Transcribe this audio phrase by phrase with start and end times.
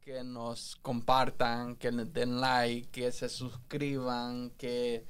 [0.00, 5.06] Que nos compartan, que nos den like, que se suscriban, que...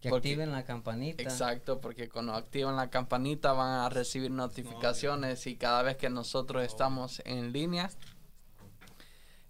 [0.00, 1.22] Que porque- activen la campanita.
[1.22, 6.62] Exacto, porque cuando activan la campanita van a recibir notificaciones y cada vez que nosotros
[6.62, 7.90] estamos en línea,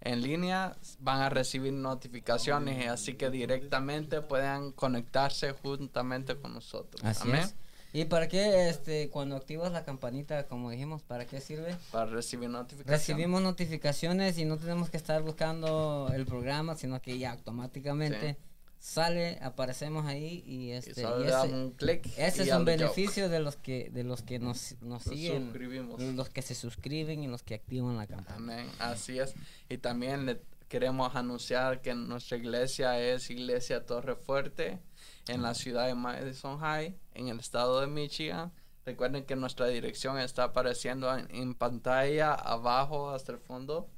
[0.01, 7.03] en línea van a recibir notificaciones y así que directamente puedan conectarse juntamente con nosotros.
[7.05, 7.41] Así Amén.
[7.41, 7.57] es.
[7.97, 11.75] ¿Y para qué, este, cuando activas la campanita, como dijimos, para qué sirve?
[11.91, 13.01] Para recibir notificaciones.
[13.01, 18.37] Recibimos notificaciones y no tenemos que estar buscando el programa, sino que ya automáticamente
[18.79, 22.07] sale, aparecemos ahí y Y este solo y le ese, damos un clic.
[22.19, 26.17] ese y es un beneficio de los que de los que nos, nos Nos siguen,
[26.17, 28.37] los que se suscriben y los que activan la campana.
[28.37, 29.35] Amén, así es.
[29.71, 34.81] Y también le queremos anunciar que nuestra iglesia es Iglesia Torre Fuerte
[35.29, 38.53] en la ciudad de Madison High, en el estado de Michigan.
[38.85, 43.89] Recuerden que nuestra dirección está apareciendo en, en pantalla abajo hasta el fondo.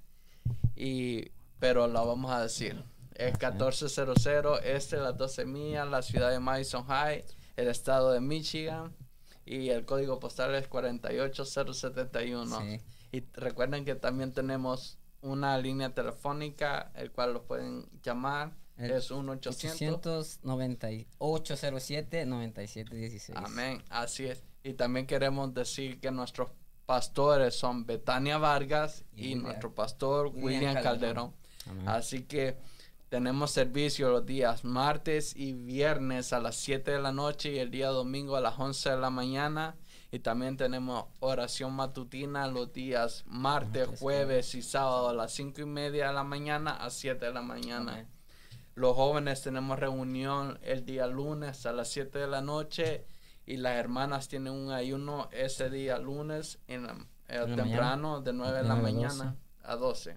[0.75, 2.82] Y, pero la vamos a decir.
[3.14, 4.26] Es 1400
[4.64, 7.25] este, las 12 millas, la ciudad de Madison High,
[7.56, 8.94] el estado de Michigan.
[9.44, 12.60] Y el código postal es 48071.
[12.60, 12.81] Sí.
[13.12, 18.52] Y recuerden que también tenemos una línea telefónica, el cual lo pueden llamar.
[18.78, 20.38] El es 1 800
[21.19, 23.36] 807 9716.
[23.36, 24.42] Amén, así es.
[24.62, 26.50] Y también queremos decir que nuestros
[26.86, 31.32] pastores son Betania Vargas Y y, nuestro pastor William William, Calderón.
[31.64, 31.88] Calderón.
[31.88, 32.56] Así que
[33.08, 37.70] tenemos servicio los días martes y viernes a las 7 de la noche y el
[37.70, 39.76] día domingo a las 11 de la mañana.
[40.10, 45.60] Y también tenemos oración matutina los días martes, Martes, jueves y sábado a las 5
[45.60, 47.92] y media de la mañana a 7 de la mañana.
[47.92, 48.18] Amén.
[48.78, 53.04] Los jóvenes tenemos reunión el día lunes a las 7 de la noche
[53.44, 56.96] y las hermanas tienen un ayuno ese día lunes en la-
[57.56, 60.16] temprano de 9 de la mañana a 12.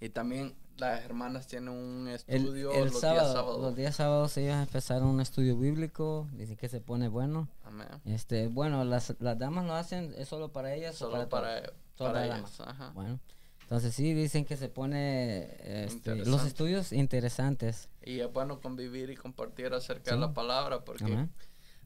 [0.00, 3.60] Y también las hermanas tienen un El, estudio el los sábado, días sábados.
[3.62, 7.48] los días sábados ellos empezaron un estudio bíblico, dicen que se pone bueno.
[7.62, 7.86] Amén.
[8.06, 11.62] Este, bueno, las, las damas lo hacen, es solo para ellas o Solo para, para,
[11.96, 12.60] Solo para para ellas.
[12.60, 12.90] Ajá.
[12.94, 13.20] Bueno,
[13.64, 15.48] entonces sí dicen que se pone
[15.84, 17.88] este, los estudios interesantes.
[18.04, 20.14] Y es bueno convivir y compartir acerca Sí.
[20.16, 21.30] de la palabra porque Amén.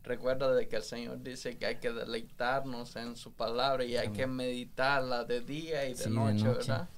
[0.02, 4.08] recuerda de que el Señor dice que hay que deleitarnos en su palabra y hay
[4.10, 6.44] que meditarla de día y de, Sí, de noche.
[6.48, 6.88] ¿verdad?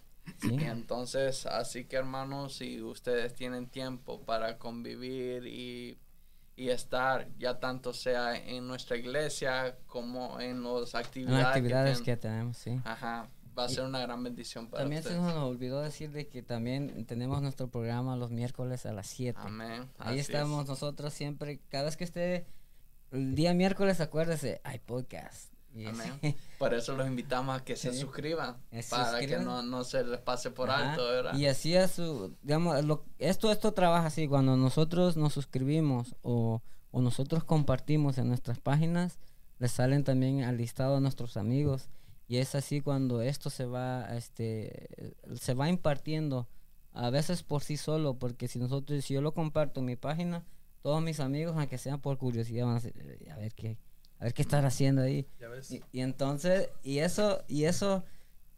[0.41, 0.57] Sí.
[0.59, 5.99] Y entonces, así que hermanos, si ustedes tienen tiempo para convivir y,
[6.57, 12.17] y estar, ya tanto sea en nuestra iglesia como en las actividades, actividades que que
[12.17, 12.79] tenemos, sí.
[12.85, 13.29] ajá,
[13.59, 15.25] va a ser una gran bendición para También se ustedes.
[15.27, 19.39] nos olvidó decir de que también tenemos nuestro programa los miércoles a las 7.
[19.43, 19.89] Amén.
[19.99, 20.29] Ahí así es.
[20.31, 22.47] estamos nosotros siempre, cada vez que esté
[23.11, 25.53] el día miércoles, acuérdese, hay podcast.
[25.73, 26.19] Y Amén.
[26.59, 29.39] Por eso los invitamos a que se suscriban, Eh, para suscriban.
[29.41, 31.35] que no, no se les pase por Ajá, alto, ¿verdad?
[31.37, 36.61] Y así a su, digamos, lo- esto, esto trabaja así, cuando nosotros nos suscribimos o,
[36.91, 39.19] o nosotros compartimos en nuestras páginas,
[39.61, 41.89] les salen también al listado a nuestros amigos.
[42.31, 46.47] Y es así cuando esto se va, este, se va impartiendo,
[46.93, 50.45] a veces por sí solo, porque si nosotros, si yo lo comparto en mi página,
[50.81, 53.79] todos mis amigos, aunque sean por curiosidad, van a decir, "Eh, a ver qué,
[54.21, 55.27] a ver qué estás haciendo ahí.
[55.41, 55.73] Ya ves.
[55.73, 58.05] Y, y entonces, y eso, y eso,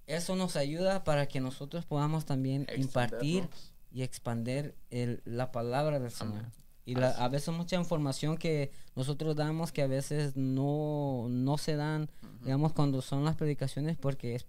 [0.07, 3.49] eso nos ayuda para que nosotros podamos también impartir
[3.91, 6.41] y expander el, la palabra del Señor.
[6.41, 6.52] Amén.
[6.85, 7.23] Y la- Así.
[7.23, 12.11] a veces mucha información que nosotros damos que a veces no, no se dan,
[12.43, 14.47] digamos, cuando son las predicaciones, porque es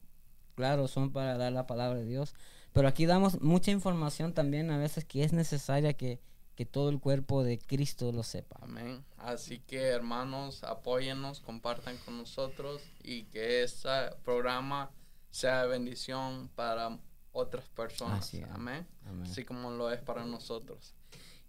[0.56, 2.34] claro, son para dar la palabra de Dios.
[2.74, 6.20] Pero aquí damos mucha información también a veces que es necesaria que,
[6.56, 8.58] que todo el cuerpo de Cristo lo sepa.
[8.62, 9.04] Amén.
[9.18, 13.90] Así que hermanos, apóyennos, compartan con nosotros y que este
[14.26, 14.90] programa
[15.30, 16.98] sea de bendición para
[17.32, 18.20] otras personas.
[18.26, 18.50] Así es.
[18.52, 18.88] Amén.
[19.08, 19.24] Amén.
[19.30, 20.94] Así como lo es para nosotros.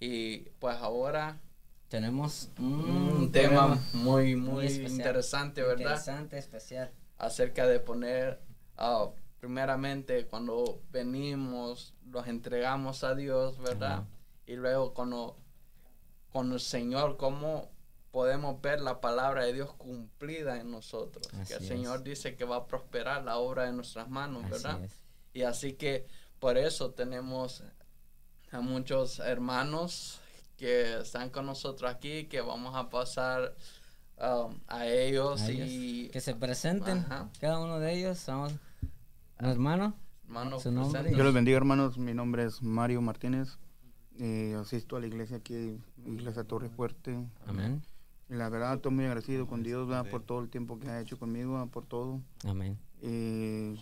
[0.01, 1.41] Y pues ahora
[1.89, 5.79] Tenemos un tema muy, muy especial, interesante, ¿verdad?
[5.79, 6.91] Interesante, especial.
[7.19, 8.41] acerca de poner,
[8.77, 14.05] ah, primeramente cuando venimos, los entregamos a Dios, ¿verdad?
[14.47, 15.39] Y luego cuando
[16.33, 17.71] con el Señor, cómo
[18.11, 21.29] podemos ver la palabra de Dios cumplida en nosotros.
[21.35, 21.69] Así que el es.
[21.69, 24.81] Señor dice que va a prosperar la obra de nuestras manos, ¿verdad?
[25.33, 26.07] Y así que
[26.39, 27.63] por eso tenemos
[28.55, 30.21] a muchos hermanos
[30.57, 33.57] que están con nosotros aquí, que vamos a pasar
[34.19, 37.29] um, a ellos A ellos, y que se presenten, Ajá.
[37.41, 38.53] cada uno de ellos, somos
[39.41, 39.95] un hermano.
[40.27, 41.03] hermanos su nombre.
[41.03, 41.99] Dios los bendiga, hermanos.
[41.99, 43.59] Mi nombre es Mario Martínez.
[44.21, 47.19] Eh, asisto a la iglesia aquí, Iglesia Torre Fuerte.
[47.49, 47.83] Amén.
[48.31, 50.09] Y la verdad, estoy muy agradecido con Dios ¿verdad?
[50.09, 51.69] por todo el tiempo que ha hecho conmigo, ¿verdad?
[51.73, 52.21] por todo.
[52.45, 52.79] Amén.
[53.03, 53.75] Y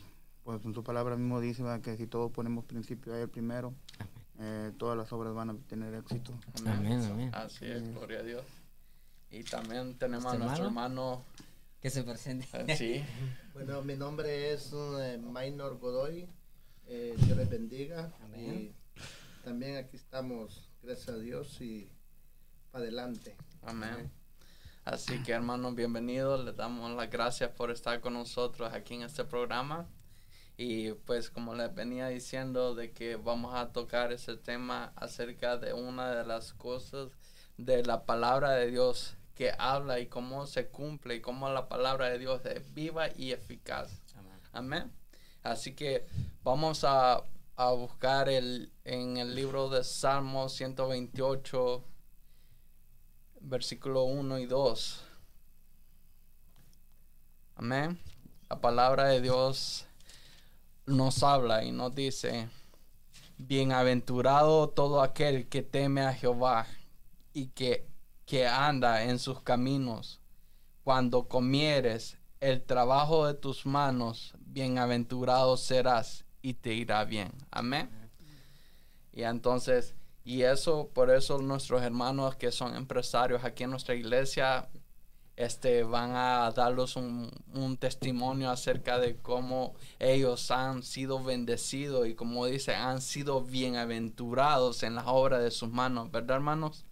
[0.45, 1.81] pues en su palabra mismo dice ¿verdad?
[1.81, 3.75] que si todos ponemos principio a Él primero,
[4.43, 6.33] eh, todas las obras van a tener éxito.
[6.67, 7.31] Amén, amén.
[7.35, 8.45] Así es, gloria a Dios.
[9.31, 11.25] Y también tenemos a ¿Este nuestro hermano,
[11.81, 12.47] Que se presente.
[12.53, 13.05] eh, sí,
[13.55, 16.29] Bueno, mi nombre es eh, Maynor Godoy.
[16.87, 18.13] Eh, Dios les bendiga.
[18.25, 18.75] Amén.
[18.99, 21.89] Y también aquí estamos, gracias a Dios y
[22.71, 23.37] para adelante.
[23.63, 24.11] amén.
[24.85, 29.25] Así que hermanos, bienvenidos, les damos las gracias por estar con nosotros aquí en este
[29.25, 29.87] programa.
[30.65, 35.73] Y pues como les venía diciendo de que vamos a tocar ese tema acerca de
[35.73, 37.09] una de las cosas
[37.57, 42.11] de la palabra de Dios que habla y cómo se cumple y cómo la palabra
[42.11, 43.91] de Dios es viva y eficaz.
[44.53, 44.93] Amén.
[45.43, 46.07] Así que
[46.45, 47.25] vamos a,
[47.57, 51.85] a buscar el, en el libro de Salmos 128,
[53.41, 55.05] versículo 1 y 2.
[57.57, 57.99] Amén.
[58.49, 59.89] La palabra de Dios
[60.87, 62.49] nos habla y nos dice,
[63.39, 66.67] bienaventurado todo aquel que teme a Jehová
[67.33, 67.87] y que,
[68.27, 70.21] que anda en sus caminos.
[70.85, 77.33] Cuando comieres el trabajo de tus manos, bienaventurado serás y te irá bien.
[77.51, 77.89] Amén.
[79.13, 84.69] Y entonces, y eso, por eso nuestros hermanos que son empresarios aquí en nuestra iglesia,
[85.37, 92.15] este, van a darles un, un testimonio acerca de cómo ellos han sido bendecidos y
[92.15, 96.85] como dice, han sido bienaventurados en la obra de sus manos, ¿verdad hermanos?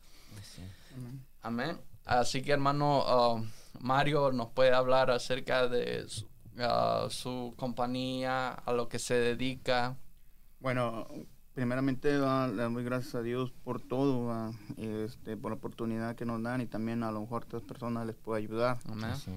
[1.43, 1.81] Amén.
[2.05, 3.05] Así que hermano
[3.37, 3.47] uh,
[3.79, 9.97] Mario nos puede hablar acerca de su, uh, su compañía, a lo que se dedica.
[10.59, 11.07] Bueno,
[11.55, 12.53] primeramente ¿verdad?
[12.53, 16.67] le doy gracias a Dios por todo, este, por la oportunidad que nos dan y
[16.67, 18.79] también a lo mejor a otras personas les puede ayudar.
[18.89, 19.17] Amén.
[19.17, 19.33] Sí.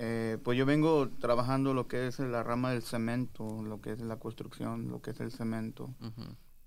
[0.00, 4.00] Eh, pues yo vengo trabajando lo que es la rama del cemento, lo que es
[4.00, 5.90] la construcción, lo que es el cemento.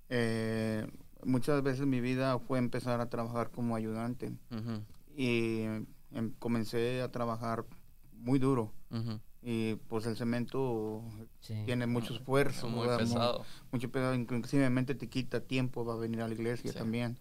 [0.09, 0.85] Eh,
[1.23, 4.33] muchas veces mi vida fue empezar a trabajar como ayudante
[5.15, 5.61] y
[6.11, 7.65] em, comencé a trabajar
[8.13, 8.73] muy duro.
[9.41, 11.01] Y pues el cemento
[11.39, 11.55] Sí.
[11.65, 12.67] tiene mucho esfuerzo,
[13.71, 16.77] mucho pesado, inclusivemente te quita tiempo para venir a la iglesia Sí.
[16.77, 17.17] también.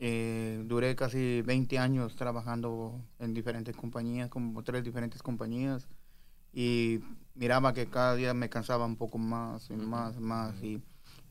[0.00, 5.88] Eh, duré casi 20 años trabajando en diferentes compañías, como tres diferentes compañías,
[6.52, 7.00] y
[7.34, 9.82] miraba que cada día me cansaba un poco más y Ujú.
[9.82, 10.80] más, más, y,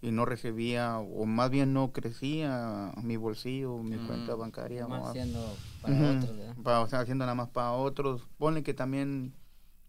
[0.02, 4.08] y no recibía, o más bien no crecía mi bolsillo, mi Mm.
[4.08, 4.88] cuenta bancaria.
[4.88, 6.56] Más o- siendo para otros, ¿verdad?
[6.64, 8.28] pa- o sea, haciendo nada más para otros.
[8.38, 9.34] Ponle que también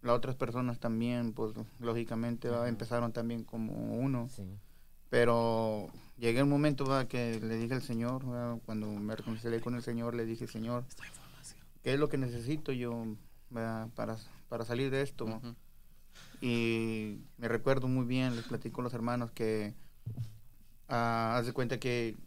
[0.01, 4.29] las otras personas también, pues lógicamente empezaron también como uno.
[4.29, 4.43] Sí.
[5.09, 7.07] Pero llegué un momento ¿va?
[7.07, 8.59] que le dije al Señor, ¿va?
[8.65, 10.85] cuando me reconcilié con el Señor, le dije, Señor,
[11.83, 13.05] ¿qué es lo que necesito yo
[13.53, 15.41] para, para salir de esto?
[16.41, 19.73] Y me recuerdo muy bien, les platico a los hermanos que
[20.87, 22.17] ah, haz de cuenta que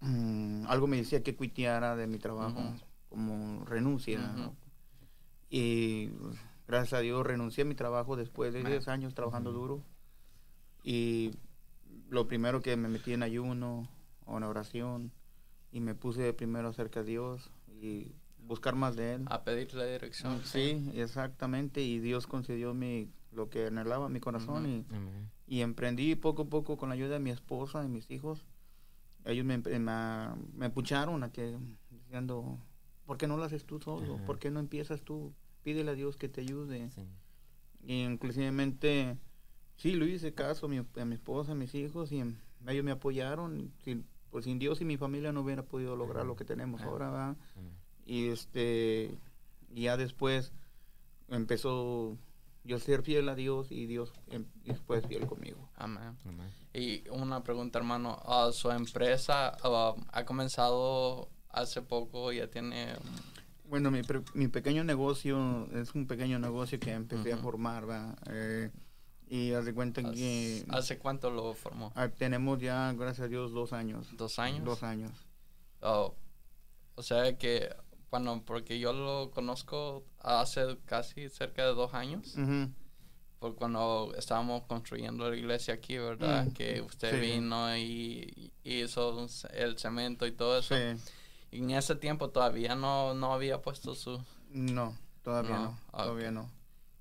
[0.00, 2.62] mm, algo me decía que cuiteara de mi trabajo,
[3.08, 4.32] como renuncia.
[4.36, 4.54] Ujú.
[5.50, 6.10] Y
[6.68, 8.72] gracias a Dios renuncié a mi trabajo después de Amén.
[8.72, 9.82] 10 años trabajando duro.
[10.84, 11.32] Y
[12.08, 13.88] lo primero que me metí en ayuno,
[14.26, 15.12] o en oración,
[15.72, 17.50] y me puse primero cerca de Dios.
[17.80, 19.24] Y buscar más de Él.
[19.26, 20.40] A pedirle dirección.
[20.44, 21.82] Sí, exactamente.
[21.82, 24.84] Y Dios concedió mi, lo que anhelaba mi corazón
[25.46, 28.44] y, emprendí poco a poco con la ayuda de mi esposa y mis hijos.
[29.24, 31.58] Ellos me, me, me empucharon a que,
[31.90, 32.58] diciendo,
[33.06, 34.18] ¿por qué no lo haces tú solo?
[34.26, 35.32] ¿Por qué no empiezas tú?
[35.68, 36.90] Pídele a Dios que te ayude.
[36.92, 37.02] Sí.
[37.82, 39.18] Y inclusivemente,
[39.76, 42.22] sí, lo hice caso a mi, a mi esposa, a mis hijos, y
[42.66, 43.70] ellos me apoyaron.
[43.84, 46.88] Sin, pues sin Dios y mi familia no hubiera podido lograr lo que tenemos Ajá.
[46.90, 47.36] ahora.
[48.06, 49.18] Y este,
[49.74, 50.52] y ya después
[51.28, 52.16] empezó
[52.64, 55.68] yo a ser fiel a Dios y Dios em- después fiel conmigo.
[55.76, 56.16] Amén.
[56.24, 56.50] Amén.
[56.72, 58.18] Y una pregunta, hermano.
[58.24, 62.32] ah, ¿Su empresa ah, ha comenzado hace poco?
[62.32, 62.94] ¿Ya tiene...?
[63.68, 68.16] Bueno, mi, pre- mi pequeño negocio es un pequeño negocio que empecé a formar, ¿verdad?
[68.30, 68.70] Eh,
[69.28, 71.92] y haz de cuenta que ¿Hace cuánto lo formó?
[71.94, 74.06] ah, tenemos ya, gracias a Dios, dos años.
[74.16, 74.64] ¿Dos años?
[74.64, 75.12] Dos años.
[75.82, 76.14] Oh,
[76.94, 77.68] o sea que,
[78.10, 82.36] bueno, porque yo lo conozco hace casi cerca de dos años.
[82.36, 82.70] Ujú.
[83.38, 86.46] Por cuando estábamos construyendo la iglesia aquí, ¿verdad?
[86.46, 87.20] Mm, que usted sí.
[87.20, 90.74] vino y, y hizo el cemento y todo eso.
[90.74, 91.00] Sí.
[91.50, 94.22] En ese tiempo todavía no, no había puesto su...
[94.50, 96.50] No, todavía No, no, todavía no.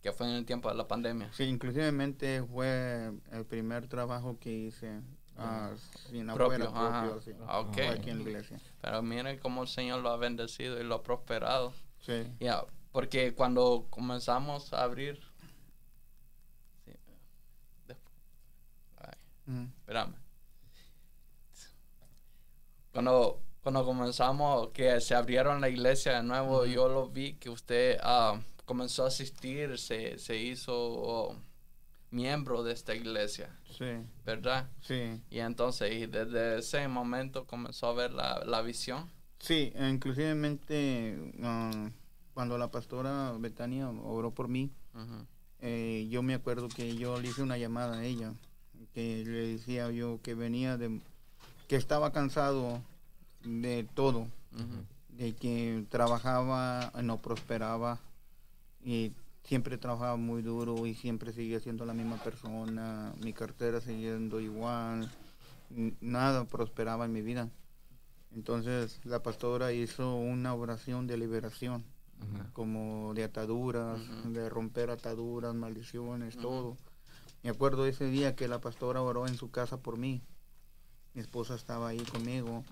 [0.01, 1.31] que fue en el tiempo de la pandemia.
[1.33, 5.01] Sí, inclusivemente fue el primer trabajo que hice
[5.37, 5.71] ah,
[6.09, 7.31] sin Propio, afuera, propio, sí.
[7.49, 7.73] Ok.
[7.73, 8.59] Fue aquí en la iglesia.
[8.81, 11.73] Pero miren cómo el Señor lo ha bendecido y lo ha prosperado.
[11.99, 12.25] Sí.
[12.39, 12.63] Ya,
[12.93, 15.19] porque cuando comenzamos a abrir...
[16.85, 16.91] Sí,
[17.85, 18.13] después-
[18.97, 19.67] ay, Ujú.
[19.79, 20.13] espérame.
[22.93, 27.97] Cuando, cuando comenzamos, que se abrieron la iglesia de nuevo, yo lo vi que usted
[28.01, 31.35] ah, comenzó a asistir, se, se hizo oh,
[32.11, 33.85] miembro de esta iglesia, Sí,
[34.25, 34.69] ¿verdad?
[34.81, 35.21] sí.
[35.29, 39.09] Y entonces, y desde ese momento comenzó a ver la, la visión.
[39.39, 41.89] Sí, inclusivemente ah,
[42.33, 44.71] cuando la pastora Betania oró por mí,
[45.59, 48.33] eh, yo me acuerdo que yo le hice una llamada a ella,
[48.93, 51.01] que le decía yo que venía de,
[51.67, 52.81] que estaba cansado
[53.47, 54.27] de todo,
[55.09, 57.99] de que trabajaba, no prosperaba
[58.83, 59.13] y
[59.43, 65.09] siempre trabajaba muy duro y siempre seguía siendo la misma persona, mi cartera siguiendo igual,
[66.01, 67.49] nada prosperaba en mi vida.
[68.35, 71.83] Entonces la pastora hizo una oración de liberación,
[72.53, 76.77] como de ataduras, de romper ataduras, maldiciones, todo.
[77.43, 80.21] Me acuerdo ese día que la pastora oró en su casa por mí.
[81.13, 82.63] Mi esposa estaba ahí conmigo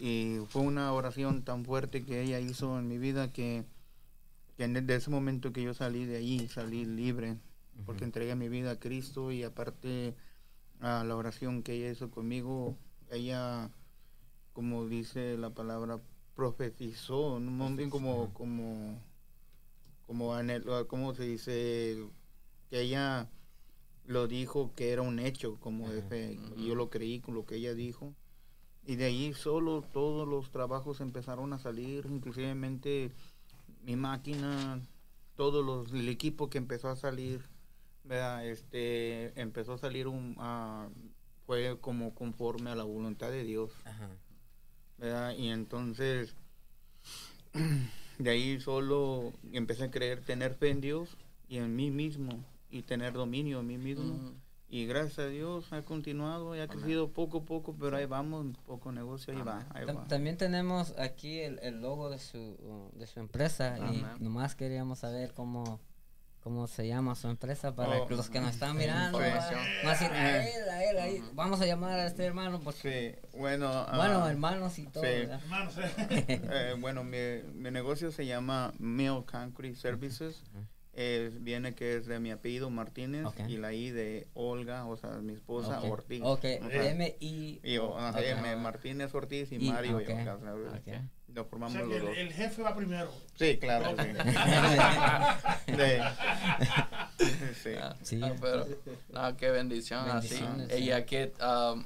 [0.00, 3.64] y fue una oración tan fuerte que ella hizo en mi vida que,
[4.56, 7.36] que en- de ese momento que yo salí de allí, salí libre,
[7.84, 10.14] porque entregué mi vida a Cristo y aparte
[10.80, 12.76] a la oración que ella hizo conmigo,
[13.10, 13.70] ella,
[14.54, 16.00] como dice la palabra,
[16.34, 18.98] profetizó, en un momento como, como,
[20.06, 21.98] como, anhelo- ¿cómo se dice?
[22.70, 23.28] Que ella
[24.06, 27.56] lo dijo que era un hecho como de fe, yo lo creí con lo que
[27.56, 28.14] ella dijo.
[28.84, 33.10] Y de ahí solo todos los trabajos empezaron a salir, inclusivemente
[33.84, 34.80] mi máquina,
[35.36, 37.42] todos los, el equipo que empezó a salir,
[38.04, 38.46] ¿verdad?
[38.46, 40.88] este, empezó a salir un, ah,
[41.46, 44.08] fue como conforme a la voluntad de Dios, Ajá.
[44.98, 45.36] ¿verdad?
[45.36, 46.34] Y entonces,
[48.18, 51.16] de ahí solo empecé a creer, tener fe en Dios
[51.48, 54.14] y en mí mismo, y tener dominio en mí mismo.
[54.14, 54.34] ujú.
[54.72, 58.56] Y gracias a Dios ha continuado y ha crecido poco a poco, pero ahí vamos,
[58.66, 60.06] poco negocio, ahí va, ahí va.
[60.06, 65.32] También tenemos aquí el, el logo de su, de su empresa y nomás queríamos saber
[65.34, 65.80] cómo,
[66.38, 69.18] cómo se llama su empresa para Oh, los que nos están mirando.
[69.18, 71.22] a a él, a él.
[71.34, 75.02] Vamos a llamar a este hermano porque, Sí, bueno, ah, bueno, hermanos y todo.
[75.02, 75.74] Hermanos,
[76.10, 77.18] eh, bueno, mi,
[77.54, 80.44] mi negocio se llama Mill Concrete Services.
[80.92, 85.10] Eh, viene que es de mi apellido Martínez y la I de Olga, o sea,
[85.10, 85.80] mi esposa.
[85.82, 86.20] Ortiz.
[86.24, 86.88] Ok, Ajá.
[86.90, 87.60] M-I.
[87.62, 87.76] Y.
[87.76, 88.56] M.
[88.56, 89.98] Martínez Ortiz y, Y- Mario.
[89.98, 92.16] ok, y o formamos sea los el, dos.
[92.16, 93.08] el jefe va primero.
[93.36, 94.08] Sí, claro, sí.
[95.66, 95.74] Sí.
[97.62, 97.70] Sí.
[97.78, 98.20] Ah, Sí.
[98.22, 98.66] ah, pero,
[99.10, 100.76] no, qué bendición, Bendiciones, así.
[100.76, 100.82] sí.
[100.84, 101.84] Ella que, um,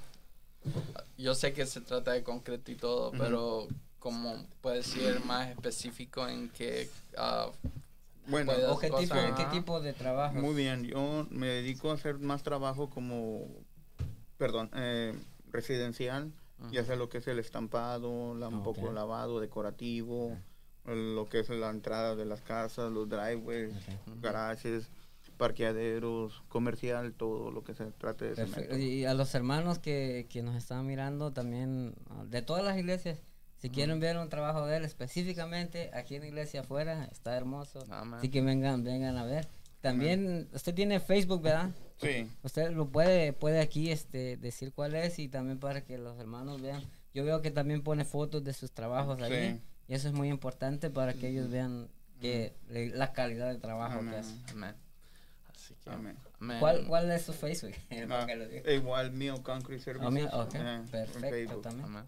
[1.19, 3.67] yo sé que se trata de concreto y todo, pero
[3.99, 7.51] como puede ser más específico en que ah,
[8.27, 9.33] Bueno, Puede- ¿O qué tipo, cosas.
[9.37, 10.35] qué tipo de trabajo?
[10.37, 13.47] Muy bien, yo me dedico a hacer más trabajo como,
[14.39, 15.15] perdón, eh,
[15.51, 16.33] residencial,
[16.73, 20.39] ya sea lo que es el estampado, la, un poco lavado decorativo,
[20.87, 24.21] lo que es la entrada de las casas, los driveways, Ok.
[24.23, 24.89] garajes,
[25.37, 28.77] parqueaderos, comercial, todo lo que se trate de cemento.
[28.79, 33.19] Y a los hermanos que, que nos están mirando también, ah, de todas las iglesias,
[33.65, 37.83] Si quieren ver un trabajo de él específicamente, aquí en la iglesia afuera, está hermoso.
[37.89, 38.19] Amén.
[38.19, 39.49] Así que vengan, vengan a ver.
[39.81, 41.71] También, usted tiene Facebook, ¿verdad?
[41.97, 42.29] Sí.
[42.43, 46.61] Usted lo puede, puede aquí este, decir cuál es y también para que los hermanos
[46.61, 46.85] vean.
[47.15, 49.25] Yo veo que también pone fotos de sus trabajos Sí.
[49.33, 51.89] ahí y eso es muy importante para que ellos vean
[52.21, 54.35] que le- la calidad del trabajo que hace.
[54.51, 54.75] Amén.
[55.55, 56.17] Así que, Amén.
[56.61, 57.73] ¿Cuál, ¿Cuál es su Facebook?
[58.11, 58.27] Ah,
[58.75, 60.07] igual mío, Concrete Services.
[60.07, 62.05] Oh, mira, ok, Ajá, en perfecto también.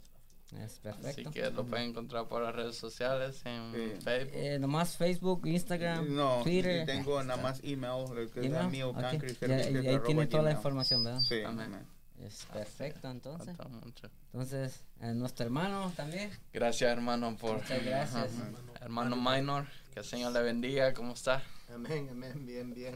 [0.52, 1.30] Es Así perfecto.
[1.32, 4.00] que lo pueden encontrar por las redes sociales, en Sí.
[4.04, 4.32] Facebook.
[4.37, 6.87] Eh, nomás Facebook, Instagram, No, Twitter.
[6.87, 9.00] tengo nada más email, lo que es email, mío, ok.
[9.00, 9.85] Concrete Ya- Services.
[9.85, 11.20] y ahí tiene toda la información, ¿verdad?
[11.20, 11.66] Sí, Amén.
[11.66, 11.87] amén.
[12.20, 13.56] Es perfecto, entonces.
[13.56, 14.09] Falta mucho.
[14.32, 16.30] Entonces, eh, nuestro hermano también.
[16.52, 17.56] Gracias, hermano, por.
[17.56, 18.32] Muchas gracias.
[18.32, 18.50] Ajá.
[18.80, 20.94] Hermano Minor, que el Señor le bendiga.
[20.94, 21.42] ¿Cómo está?
[21.74, 22.94] Amén, amén, bien, bien.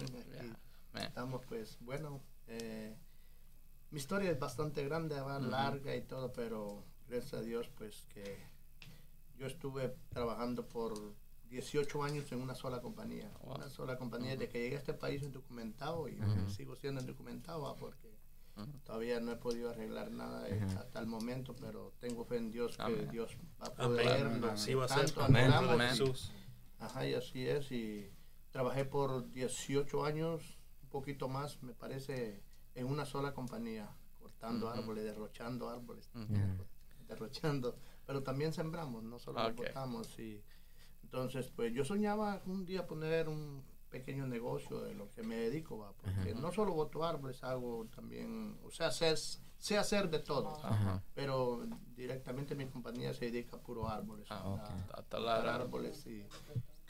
[0.94, 2.22] Aquí estamos, pues, bueno.
[2.46, 2.96] eh,
[3.90, 5.50] mi historia es bastante grande, va Ujú.
[5.50, 8.38] larga y todo, pero gracias a Dios, pues, que
[9.36, 10.94] yo estuve trabajando por
[11.48, 13.30] 18 años en una sola compañía.
[13.42, 13.56] Wow.
[13.56, 14.36] Una sola compañía.
[14.36, 16.48] De que llegué a este país indocumentado y Ujú.
[16.50, 17.74] sigo siendo indocumentado, ¿va?
[17.74, 18.08] porque
[18.84, 22.76] todavía no he podido arreglar nada eh, hasta el momento, pero tengo fe en Dios
[22.76, 23.08] que Amén.
[23.10, 24.40] Dios va a poder.
[24.40, 25.12] Que Así va a ser.
[25.22, 25.50] Amén.
[25.52, 25.88] Amén.
[25.90, 26.30] Jesús.
[26.78, 27.72] Ajá, y así es.
[27.72, 28.10] Y
[28.50, 32.42] trabajé por 18 años, un poquito más, me parece,
[32.74, 36.10] en una sola compañía, cortando árboles, derrochando árboles.
[37.10, 37.76] Derrochando.
[38.06, 39.56] Pero también sembramos, no solo Ok.
[39.56, 40.18] cortamos.
[40.18, 40.42] Y
[41.02, 45.78] entonces, pues yo soñaba un día poner un pequeño negocio de lo que me dedico,
[45.78, 45.92] ¿va?
[45.94, 49.14] porque no solo boto árboles, hago también, o sea, sé,
[49.58, 50.64] sé hacer de todo.
[50.64, 51.02] Ajá.
[51.12, 54.28] Pero directamente mi compañía se dedica a puro árboles.
[54.30, 54.60] Ah, a- ok.
[54.94, 56.06] a A talar árboles.
[56.06, 56.24] y,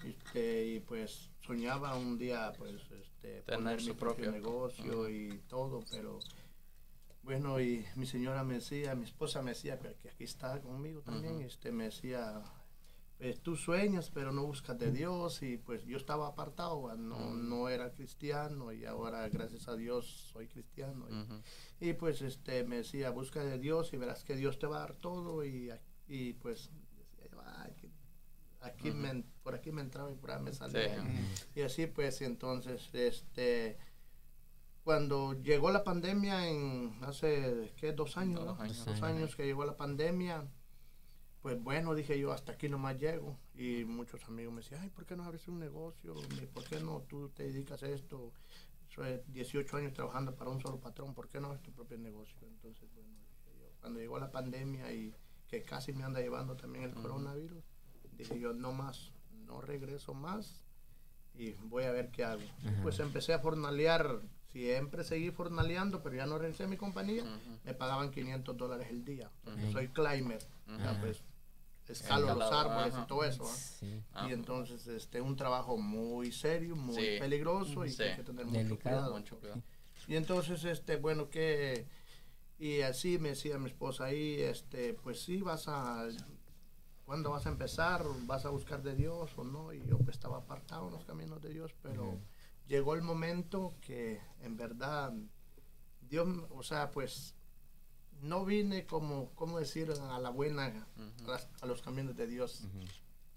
[0.04, 5.38] este, y pues soñaba un día pues este, Tener poner mi propio, propio- negocio y
[5.48, 6.18] todo, pero
[7.22, 11.02] bueno, y mi señora me decía, mi esposa me decía, que que aquí está conmigo
[11.02, 11.44] también, Ujú.
[11.44, 12.42] este, me decía,
[13.18, 16.94] pues, tú sueñas, pero no buscas de Dios, y pues yo estaba apartado, ¿va?
[16.96, 17.48] no, Mm.
[17.50, 21.06] no era cristiano, y ahora gracias a Dios soy cristiano.
[21.80, 24.80] y- pues este me decía, busca de Dios y verás que Dios te va a
[24.80, 25.70] dar todo y,
[26.08, 27.90] y pues decía yo, "Ay, que-
[28.62, 31.02] aquí me, por aquí me entraba y por ahí me salía.
[31.02, 31.50] Sí.
[31.56, 33.78] Y así pues entonces este
[34.84, 37.92] cuando llegó la pandemia en hace ¿qué?
[37.92, 38.62] dos años, Dos ¿no?
[38.62, 38.84] años.
[38.84, 40.48] dos años que llegó la pandemia,
[41.42, 43.36] pues bueno, dije yo, hasta aquí nomás llego.
[43.54, 46.14] Y muchos amigos me decían, ay, ¿por qué no abres un negocio?
[46.52, 48.32] ¿Por qué no tú te dedicas a esto?
[48.88, 52.36] Soy 18 años trabajando para un solo patrón, ¿por qué no abres tu propio negocio?
[52.48, 53.10] Entonces, bueno,
[53.44, 55.14] dije yo, cuando llegó la pandemia y
[55.46, 57.62] que casi me anda llevando también el coronavirus,
[58.16, 59.12] dije yo, no más,
[59.46, 60.64] no regreso más
[61.34, 62.42] y voy a ver qué hago.
[62.82, 64.20] Pues empecé a fornalear,
[64.52, 67.24] siempre seguí fornaleando, pero ya no regresé a mi compañía
[67.64, 69.30] me pagaban 500 dólares el día.
[69.72, 70.40] Soy climber,
[70.78, 71.00] ya Ujú.
[71.00, 71.22] pues
[71.88, 73.44] escalo los árboles y todo eso.
[73.44, 73.54] ¿ah?
[73.54, 74.02] Sí.
[74.12, 77.16] Ah, Y entonces este un trabajo muy serio, muy Sí.
[77.18, 78.02] peligroso y Sí.
[78.02, 79.16] hay que tener mucho cuidado.
[79.16, 79.62] Mucho cuidado.
[80.06, 81.86] Y entonces este bueno que
[82.58, 86.06] y así me decía mi esposa ahí, este pues sí vas a
[87.04, 88.04] ¿Cuándo vas a empezar?
[88.26, 89.72] ¿Vas a buscar de Dios o no?
[89.72, 92.20] Y yo pues estaba apartado en los caminos de Dios, pero.
[92.70, 95.12] Llegó el momento que en verdad
[96.08, 97.34] Dios, o sea, pues
[98.22, 99.90] no vine como, ¿cómo decir?
[100.10, 100.86] A la buena,
[101.24, 102.64] a, las- a los caminos de Dios,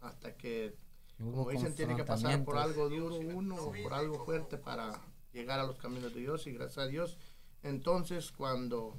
[0.01, 0.75] hasta que,
[1.17, 5.59] como dicen, tiene que pasar por algo duro uno, o por algo fuerte para llegar
[5.59, 7.17] a los caminos de Dios y gracias a Dios.
[7.63, 8.97] Entonces, cuando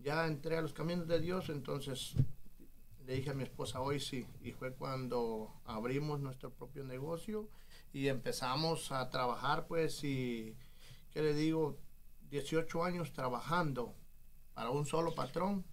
[0.00, 2.14] ya entré a los caminos de Dios, entonces
[3.06, 7.48] le dije a mi esposa hoy sí, y fue cuando abrimos nuestro propio negocio
[7.92, 10.56] y empezamos a trabajar, pues, y,
[11.10, 11.78] ¿qué le digo?
[12.30, 13.94] 18 años trabajando
[14.54, 15.64] para un solo patrón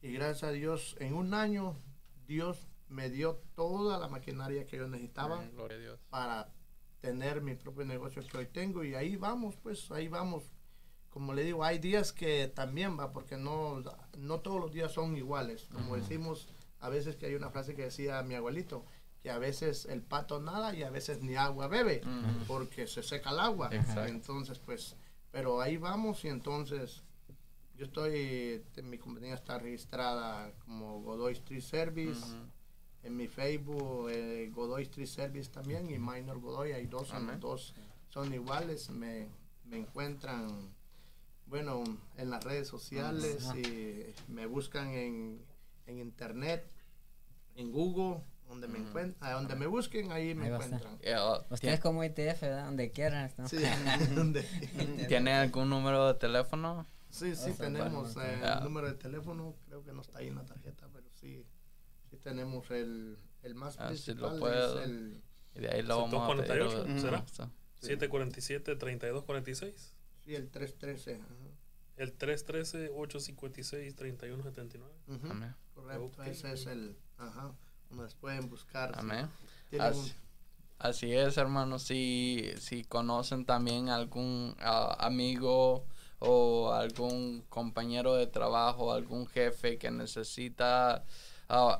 [0.00, 1.76] y gracias a Dios, en un año,
[2.26, 6.00] Dios me dio toda la maquinaria que yo necesitaba Amén, Gloria a Dios.
[6.10, 6.52] para
[7.00, 10.44] tener mi propio negocio que hoy tengo y ahí vamos, pues ahí vamos.
[11.10, 13.82] Como le digo, hay días que también va, porque no,
[14.18, 15.68] no todos los días son iguales.
[15.72, 16.48] Como decimos,
[16.80, 18.84] a veces que hay una frase que decía mi abuelito,
[19.24, 22.02] que a veces el pato nada y a veces ni agua bebe,
[22.46, 23.70] porque se seca el agua.
[23.72, 24.04] Exacto.
[24.04, 24.96] Entonces, pues,
[25.32, 27.02] pero ahí vamos y entonces
[27.74, 32.22] yo estoy, mi compañía está registrada como Godoy Street Service.
[33.02, 37.74] En mi Facebook, eh, Godoy Street Service también y Minor Godoy, hay dos, son dos
[38.10, 38.90] son iguales.
[38.90, 39.26] Me,
[39.64, 40.70] me encuentran,
[41.46, 41.82] bueno,
[42.18, 45.40] en las redes sociales y me buscan en,
[45.86, 46.70] en internet,
[47.56, 50.80] en Google, donde me encuentran, donde me busquen, ahí me Ahí a estar.
[50.80, 51.18] encuentran.
[51.18, 52.66] Oh, Ustedes como ITF, ¿verdad?
[52.66, 53.30] Donde quieran.
[53.38, 53.48] ¿no?
[53.48, 53.56] Sí,
[54.14, 54.42] donde-
[55.08, 56.86] ¿Tiene algún número de teléfono?
[57.10, 58.34] sí, sí, Vamos a tenemos darle.
[58.34, 58.54] eh, Ah.
[58.58, 61.46] el número de teléfono, creo que no está ahí en la tarjeta, pero sí,
[62.10, 64.80] sí tenemos el, el más Ah, sí, lo principal puedo.
[64.80, 65.22] es el
[65.54, 66.58] Y de ahí lo vamos a pedir.
[66.64, 67.18] 248, ¿será?
[67.26, 67.50] Esto.
[67.80, 69.94] 747 3246.
[70.24, 71.14] sí, el 313.
[71.16, 71.26] ajá.
[71.96, 74.92] El 313 856 3179.
[75.06, 75.54] Ujú, Amén.
[75.74, 76.26] Correcto, Ok.
[76.26, 77.52] ese es el, ajá,
[77.96, 78.92] las pueden buscar.
[78.96, 79.28] Amén.
[79.78, 80.12] Así, un-
[80.78, 81.82] así es, hermanos.
[81.82, 85.84] Si, si conocen también algún amigo
[86.18, 91.04] o algún compañero de trabajo, algún jefe que necesita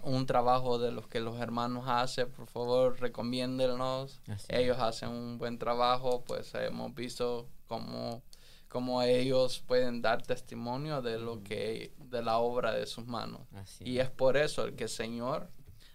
[0.02, 4.20] un trabajo de los que los hermanos hacen, por favor, recomiéndenlos.
[4.28, 8.22] Así Ellos hacen un buen trabajo, pues hemos visto cómo,
[8.68, 13.40] cómo ellos pueden dar testimonio de lo que de la obra de sus manos.
[13.54, 15.48] Así Y es por eso el que el Señor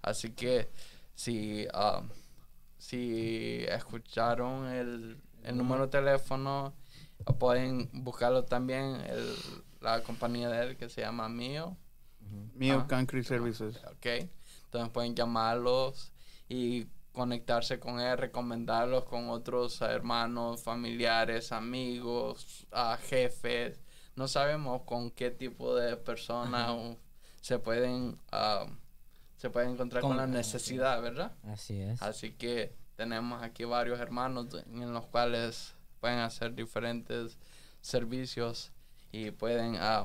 [0.02, 0.70] Así que
[1.14, 2.02] si, ah,
[2.78, 6.74] si escucharon el, el número de teléfono,
[7.38, 9.34] pueden buscarlo también el,
[9.80, 11.76] la compañía de él que se llama Mío.
[12.54, 12.86] Mío Ah.
[12.88, 13.76] Concrete Services.
[13.92, 14.06] ¿ok?
[14.64, 16.12] Entonces pueden llamarlos
[16.48, 23.80] y conectarse con él, recomendarlos con otros hermanos, familiares, amigos, ah, jefes.
[24.16, 26.96] No sabemos con qué tipo de personas
[27.40, 28.66] se pueden ah,
[29.36, 31.32] se pueden encontrar con, Con- la necesidad, ¿verdad?
[31.44, 32.02] Así es.
[32.02, 37.38] Así que tenemos aquí varios hermanos en los cuales pueden hacer diferentes
[37.80, 38.70] servicios
[39.12, 40.04] y pueden ah,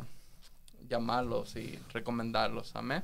[0.87, 2.75] llamarlos y recomendarlos.
[2.75, 3.03] Amén.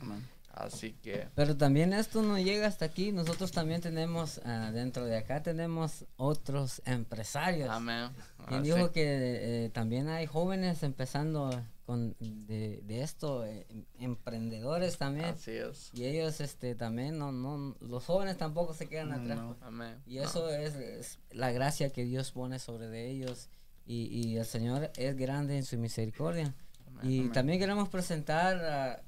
[0.00, 0.28] Amén.
[0.54, 3.10] Así que Pero también esto no llega hasta aquí.
[3.10, 7.70] Nosotros también tenemos, ah, dentro de acá tenemos otros empresarios.
[7.70, 8.10] amén.
[8.48, 13.84] Quien Así- dijo que eh, también hay jóvenes empezando con de, de esto, eh, em-
[13.98, 15.26] emprendedores también.
[15.26, 15.90] Así es.
[15.94, 19.38] Y ellos este también, no, no, los jóvenes tampoco se quedan atrás.
[19.38, 19.56] No.
[19.62, 20.02] Amén.
[20.06, 23.48] Y eso es, es la gracia que Dios pone sobre de ellos.
[23.84, 26.54] Y, y el Señor es grande en su misericordia.
[26.86, 27.10] Amén.
[27.10, 27.32] Y Amén.
[27.32, 29.02] también queremos presentar a...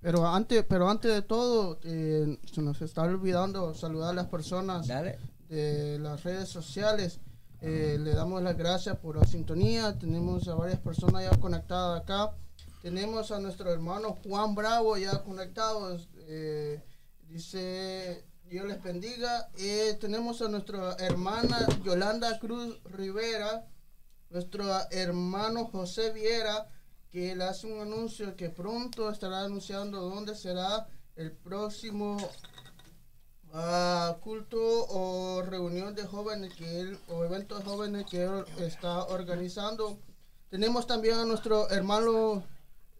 [0.00, 4.86] Pero antes, pero antes de todo, eh, se nos está olvidando saludar a las personas
[4.86, 5.18] Dale.
[5.48, 7.20] de las redes sociales.
[7.60, 9.98] Eh, le damos las gracias por la sintonía.
[9.98, 12.32] Tenemos a varias personas ya conectadas acá.
[12.80, 16.08] Tenemos a nuestro hermano Juan Bravo ya conectados.
[16.28, 16.80] Eh,
[17.28, 19.50] dice, Dios les bendiga.
[19.98, 23.66] Tenemos a nuestra hermana Yolanda Cruz Rivera,
[24.30, 26.68] nuestro hermano José Viera,
[27.10, 32.16] que él hace un anuncio que pronto estará anunciando dónde será el próximo
[33.52, 39.04] ah, culto o reunión de jóvenes que él, o evento de jóvenes que él está
[39.06, 39.98] organizando.
[40.50, 42.44] Tenemos también a nuestro hermano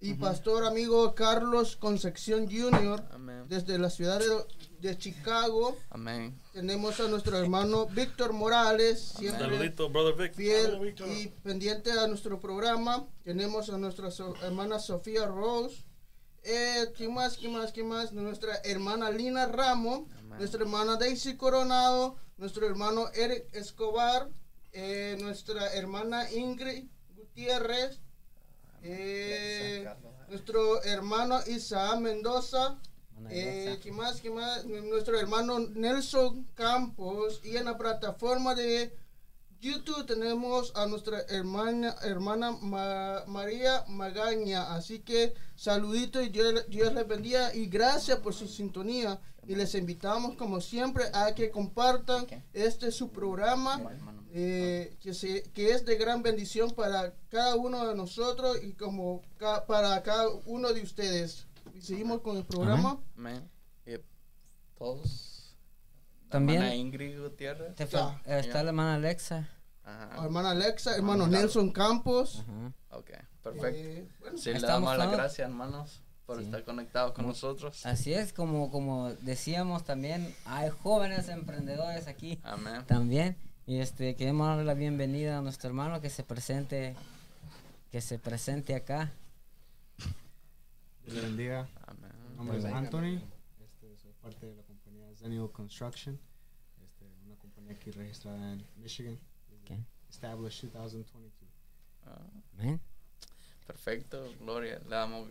[0.00, 3.04] y pastor amigo Carlos Concepción Jr.
[3.10, 3.44] Amén.
[3.48, 5.76] desde la ciudad de, de Chicago.
[5.90, 6.40] Amén.
[6.52, 10.34] Tenemos a nuestro hermano Víctor Morales, siempre Saludito, brother Vic.
[10.34, 13.06] fiel y pendiente a nuestro programa.
[13.24, 15.84] Tenemos a nuestra so- hermana Sofía Rose.
[16.44, 17.36] Eh, ¿Quién más?
[17.36, 17.72] ¿Quién más?
[17.72, 18.12] ¿Quién más?
[18.12, 20.06] Nuestra hermana Lina Ramo.
[20.18, 20.38] Amén.
[20.38, 22.16] Nuestra hermana Daisy Coronado.
[22.36, 24.28] Nuestro hermano Eric Escobar.
[24.72, 26.84] eh, nuestra hermana Ingrid
[27.16, 27.98] Gutiérrez.
[28.82, 29.88] Eh,
[30.28, 32.78] nuestro hermano Isaac Mendoza.
[33.30, 33.78] Eh.
[33.82, 34.20] ¿Qué más?
[34.20, 34.64] ¿Qué más?
[34.64, 37.40] Nuestro hermano Nelson Campos.
[37.44, 38.96] Y en la plataforma de
[39.60, 44.74] YouTube tenemos a nuestra hermana, hermana Ma- María Magaña.
[44.74, 47.52] Así que saludito y Dios, Dios les bendiga.
[47.54, 49.20] Y gracias por su sintonía.
[49.46, 53.78] Y les invitamos, como siempre, a que compartan este su programa.
[54.32, 59.22] Eh, que, se, que es de gran bendición para cada uno de nosotros y como
[59.38, 61.46] ca- para cada uno de ustedes.
[61.74, 63.00] Y seguimos con el programa.
[63.16, 63.48] Amén.
[63.86, 63.92] Y
[64.78, 65.56] todos.
[66.28, 67.74] También- hermana Ingrid Gutiérrez.
[67.74, 69.48] Te fal- eh, está la hermana Alexa.
[69.84, 70.24] Ajá.
[70.24, 71.42] Hermana Alexa, hermano Claro.
[71.42, 72.40] Nelson Campos.
[72.40, 72.72] Ajá.
[72.98, 73.10] Ok,
[73.42, 73.66] perfecto.
[73.78, 76.44] Eh, bueno, Sí, le damos las gracias, hermanos, por Sí.
[76.44, 77.86] estar conectados con nosotros.
[77.86, 82.84] Así es, como, como decíamos también, hay jóvenes emprendedores aquí Amén.
[82.86, 83.36] también.
[83.68, 86.96] Y este queremos darle la bienvenida a nuestro hermano que se presente,
[87.92, 89.12] que se presente acá.
[91.04, 91.68] Dios le bendiga.
[91.86, 92.10] Amén.
[92.30, 93.20] Mi nombre es Anthony.
[93.62, 96.18] Este, soy parte de la compañía Zenio Construction.
[96.82, 99.18] Este, una compañía aquí registrada en Michigan.
[99.60, 99.72] Ok.
[100.08, 101.30] Established 2022.
[102.06, 102.22] Ah,
[102.54, 102.80] Amén.
[103.66, 104.78] Perfecto, Gloria.
[104.78, 105.28] Le damos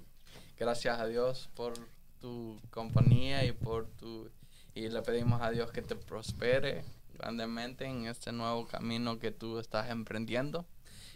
[0.60, 1.74] gracias a Dios por
[2.22, 4.30] tu compañía y por tu
[4.76, 9.60] y le pedimos a Dios que te prospere grandemente en este nuevo camino que tú
[9.60, 10.66] estás emprendiendo.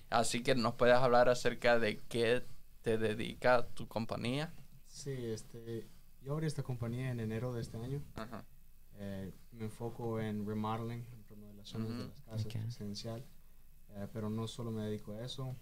[0.10, 2.44] Así que nos puedes hablar acerca de qué
[2.82, 4.54] te dedica tu compañía.
[4.88, 5.88] Sí, este,
[6.22, 8.02] yo abrí esta compañía en enero de este año.
[8.16, 8.44] Ajá.
[8.96, 12.08] Eh, me enfoco en remodeling, en remodelaciones de Ujú.
[12.10, 12.54] las casas Ok.
[12.66, 13.26] residencial,
[13.90, 15.56] eh, pero no solo me dedico a eso.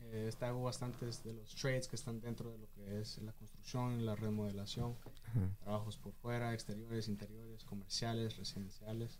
[0.00, 3.32] Eh, este, hago bastantes de los trades que están dentro de lo que es la
[3.32, 4.96] construcción la remodelación,
[5.28, 5.48] Ajá.
[5.60, 9.18] trabajos por fuera, exteriores, interiores, comerciales, residenciales.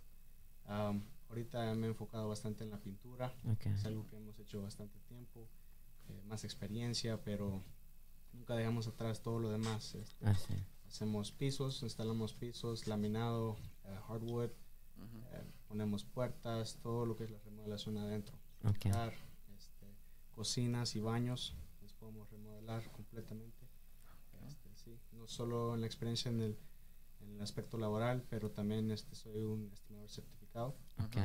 [0.73, 3.67] Am, ahorita me he enfocado bastante en la pintura, Ok.
[3.67, 5.47] es algo que hemos hecho bastante tiempo,
[6.09, 7.63] eh, más experiencia, pero
[8.33, 9.95] nunca dejamos atrás todo lo demás.
[9.95, 10.55] este, Ah, sí.
[10.89, 14.51] hacemos pisos, instalamos pisos, laminado, eh, hardwood,
[14.97, 15.19] Ujú.
[15.33, 18.37] eh, ponemos puertas, todo lo que es la remodelación adentro.
[18.65, 18.79] Ok.
[18.79, 19.13] Pintar,
[19.57, 19.87] este,
[20.31, 23.67] cocinas y baños, los podemos remodelar completamente.
[24.47, 26.59] Este, sí, no solo en la experiencia en el,
[27.21, 30.42] en el aspecto laboral, pero también este, soy un estimador certificado.
[30.55, 31.17] Ok.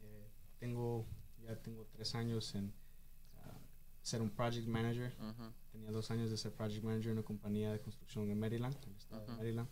[0.00, 1.06] Eh, tengo,
[1.42, 2.72] ya tengo tres años en
[3.36, 3.58] ah,
[4.02, 5.14] ser un project manager.
[5.20, 5.52] Ujú.
[5.72, 8.90] Tenía dos años de ser project manager en una compañía de construcción en Maryland, en
[8.90, 9.32] el estado Ujú.
[9.32, 9.68] de Maryland.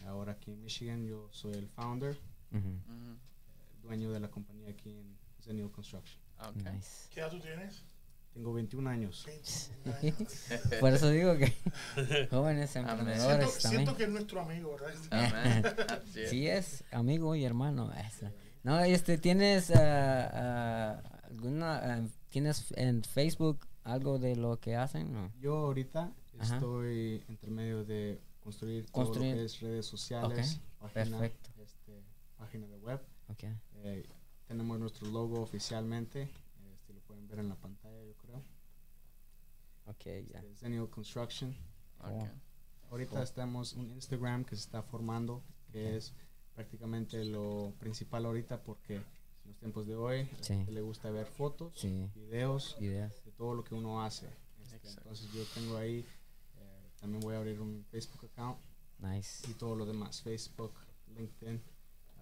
[0.00, 2.16] Eh, ahora aquí en Michigan yo soy el founder.
[2.52, 2.80] Ujú.
[3.74, 6.20] el dueño de la compañía aquí en Zenil Construction.
[6.40, 6.56] Ok.
[6.56, 7.08] Nice.
[7.10, 7.82] ¿Qué edad tú tienes?
[8.36, 9.24] Tengo 21 años.
[9.24, 10.50] 21 años.
[10.80, 11.54] Por eso digo que
[12.30, 13.70] jóvenes emprendedores Siento, también.
[13.70, 16.04] siento que es nuestro amigo, ¿verdad?
[16.28, 17.90] Sí es amigo y hermano.
[18.62, 25.14] No, este, ¿tienes ah, ah, alguna, ah, tienes en Facebook algo de lo que hacen?
[25.14, 25.32] No.
[25.40, 26.56] Yo ahorita Ajá.
[26.56, 29.30] estoy entre medio de construir, todo Construir.
[29.32, 31.50] lo que es redes sociales, página, perfecto.
[31.62, 32.04] este,
[32.36, 33.00] página de web.
[33.28, 33.44] Ok.
[33.76, 34.06] Eh,
[34.46, 36.28] tenemos nuestro logo oficialmente,
[36.74, 37.85] este, lo pueden ver en la pantalla.
[39.86, 40.40] Ok, ya.
[40.40, 41.56] Este, Zenil Construction.
[42.00, 42.28] Ok.
[42.90, 43.22] Ahorita Cool.
[43.22, 46.14] estamos un Instagram que se está formando, que es
[46.54, 49.04] prácticamente lo principal ahorita porque en
[49.50, 50.54] los tiempos de hoy a la Sí.
[50.54, 52.10] gente le gusta ver fotos, Sí.
[52.14, 53.24] videos Ideas.
[53.24, 54.28] de todo lo que uno hace.
[54.62, 56.04] Este, entonces yo tengo ahí,
[56.58, 58.58] eh, también voy a abrir un Facebook account
[58.98, 59.48] Nice.
[59.50, 60.72] y todo lo demás, Facebook,
[61.08, 61.62] LinkedIn,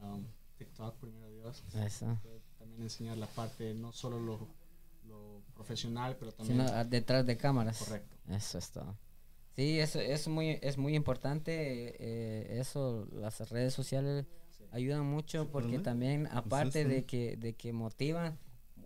[0.03, 0.27] um,
[0.59, 1.62] TikTok, primero Dios.
[1.74, 2.18] Eso.
[2.59, 4.48] También enseñar la parte, no solo lo, lo
[5.55, 7.79] profesional, pero también Sino ah, detrás de cámaras.
[7.79, 8.17] correcto.
[8.31, 8.97] Eso es todo.
[9.57, 11.53] Sí, eso es muy, es muy importante.
[11.99, 14.27] eh, eso, las redes sociales
[14.59, 14.64] Sí.
[14.73, 16.88] ayudan mucho porque también, aparte esto.
[16.93, 18.38] de que, de que motivan,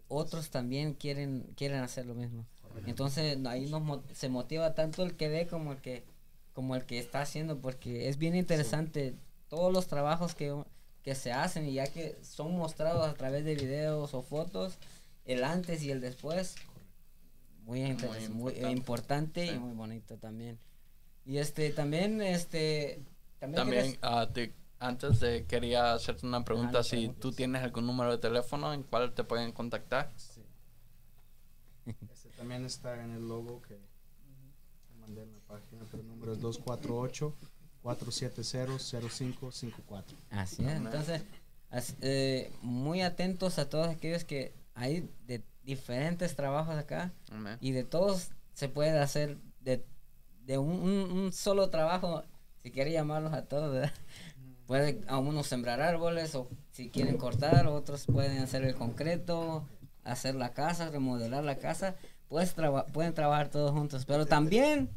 [0.09, 2.47] otros también quieren, quieren hacer lo mismo.
[2.87, 6.05] Entonces ahí nos mo- se motiva tanto el que ve como el que,
[6.55, 9.15] como el que está haciendo, porque es bien interesante
[9.49, 10.55] todos los trabajos que,
[11.03, 14.79] que se hacen y ya que son mostrados a través de videos o fotos,
[15.29, 16.57] el antes y el después.
[17.65, 18.71] Muy, muy importante.
[18.71, 19.59] importante y Sí.
[19.59, 20.59] muy bonito también.
[21.25, 23.03] Y este también este
[23.39, 27.63] también, También, quieres- ah, te- antes de quería hacerte una pregunta, no si tú tienes
[27.63, 30.11] algún número de teléfono en cual te pueden contactar.
[30.17, 30.43] Sí.
[32.13, 33.79] Este también está en el logo que
[35.01, 36.41] mandé en la página, pero el número es
[38.79, 40.05] 248-470-0554.
[40.31, 40.69] Así es.
[40.71, 41.23] Entonces,
[41.71, 47.59] as- eh, muy atentos a todos aquellos que hay de diferentes trabajos acá Amén.
[47.61, 49.85] y de todos se puede hacer de,
[50.47, 52.23] de un, un- un solo trabajo,
[52.63, 53.93] si quiere llamarlos a todos, ¿verdad?
[54.67, 59.67] Puede a unos sembrar árboles o si quieren cortar, otros pueden hacer el concreto,
[60.05, 61.97] hacer la casa, remodelar la casa,
[62.29, 64.91] pues traba- pueden trabajar todos juntos, pero también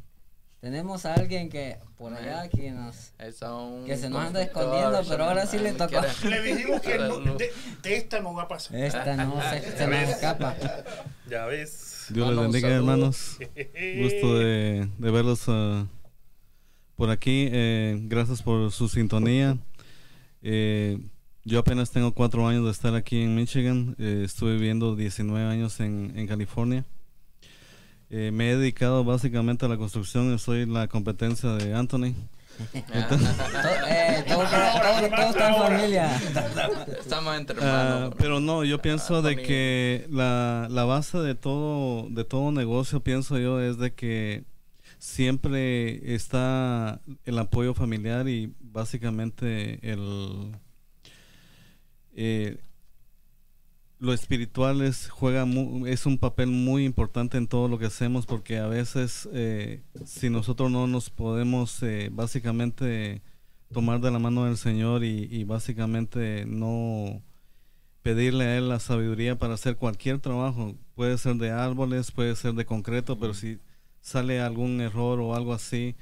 [0.61, 4.41] tenemos a alguien que por allá que nos Es a un Que se nos anda
[4.43, 6.01] escondiendo, pero ahora sí le ah, tocó.
[6.29, 7.37] Le dijimos que no- Luz.
[7.39, 8.77] de, de esta no va a pasar.
[8.77, 10.55] Esta no se, se nos escapa.
[11.29, 12.05] Ya ves.
[12.09, 12.79] Dios les bendiga, saludo.
[12.79, 13.37] hermanos.
[14.01, 15.87] Gusto de, de verlos ah,
[16.95, 17.49] por aquí.
[17.51, 19.57] Eh, gracias por su sintonía.
[20.43, 20.99] Eh,
[21.43, 23.95] yo apenas tengo cuatro años de estar aquí en Michigan.
[23.97, 26.85] Eh, estuve viviendo 19 años en, en California.
[28.13, 30.37] Eh, me he dedicado básicamente a la construcción.
[30.37, 32.13] Soy la competencia de Anthony.
[32.73, 33.15] To-
[33.87, 36.15] eh, todo, todo- todo está en familia.
[36.99, 38.15] Estamos entre Ah, hermanos.
[38.17, 39.47] pero no, yo pienso Ah, de familia.
[39.47, 44.43] que la, la base de todo, de todo negocio, pienso yo, es de que
[44.99, 50.51] siempre está el apoyo familiar y básicamente el
[52.15, 52.57] eh,
[54.01, 58.25] lo espiritual es, juega mu- es un papel muy importante en todo lo que hacemos
[58.25, 63.21] porque a veces eh, si nosotros no nos podemos eh, básicamente
[63.71, 67.21] tomar de la mano del Señor y, y básicamente no
[68.01, 72.53] pedirle a Él la sabiduría para hacer cualquier trabajo, puede ser de árboles, puede ser
[72.55, 73.59] de concreto, pero si
[74.01, 75.95] sale algún error o algo así,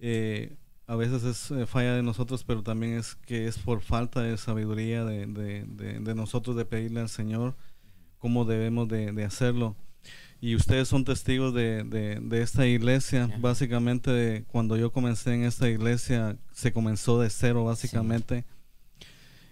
[0.00, 0.56] eh,
[0.88, 4.36] a veces es eh, falla de nosotros, pero también es que es por falta de
[4.36, 7.54] sabiduría de, de- de- de nosotros de pedirle al Señor
[8.18, 9.76] cómo debemos de, hacerlo.
[10.40, 13.28] y ustedes son testigos de, esta iglesia.
[13.40, 18.44] Básicamente, cuando yo comencé en esta iglesia, se comenzó de cero, básicamente.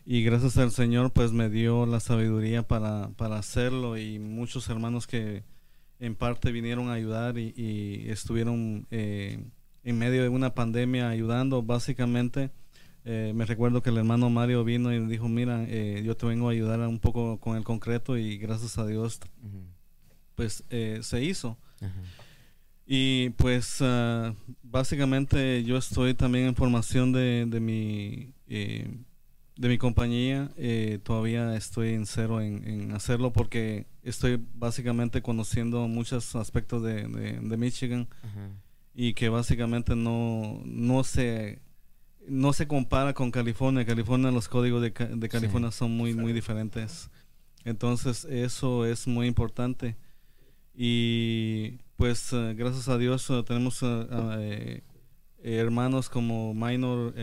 [0.05, 3.99] Y gracias al Señor, pues me dio la sabiduría para, para hacerlo.
[3.99, 5.43] Y muchos hermanos que
[5.99, 9.45] en parte vinieron a ayudar y, y estuvieron eh,
[9.87, 12.51] en medio de una pandemia ayudando, básicamente.
[13.05, 16.49] Eh, me recuerdo que el hermano Mario vino y dijo, mira, eh, yo te vengo
[16.49, 19.21] a ayudar un poco con el concreto y gracias a Dios
[20.35, 21.57] pues eh, se hizo.
[22.85, 28.89] Y pues ah, básicamente yo estoy también en formación de, de mi eh,
[29.57, 30.51] de mi compañía.
[30.57, 37.57] Eh, todavía estoy en cero en, hacerlo porque estoy básicamente conociendo muchos aspectos de, de,
[37.57, 38.07] Michigan
[38.97, 41.61] y que básicamente no, no se
[42.27, 43.85] no se compara con California.
[43.85, 47.09] California, los códigos de, de California son muy, muy diferentes.
[47.65, 49.97] Entonces, eso es muy importante.
[50.75, 54.83] Y pues eh, gracias a Dios eh, tenemos eh,
[55.43, 57.15] hermanos como Minor,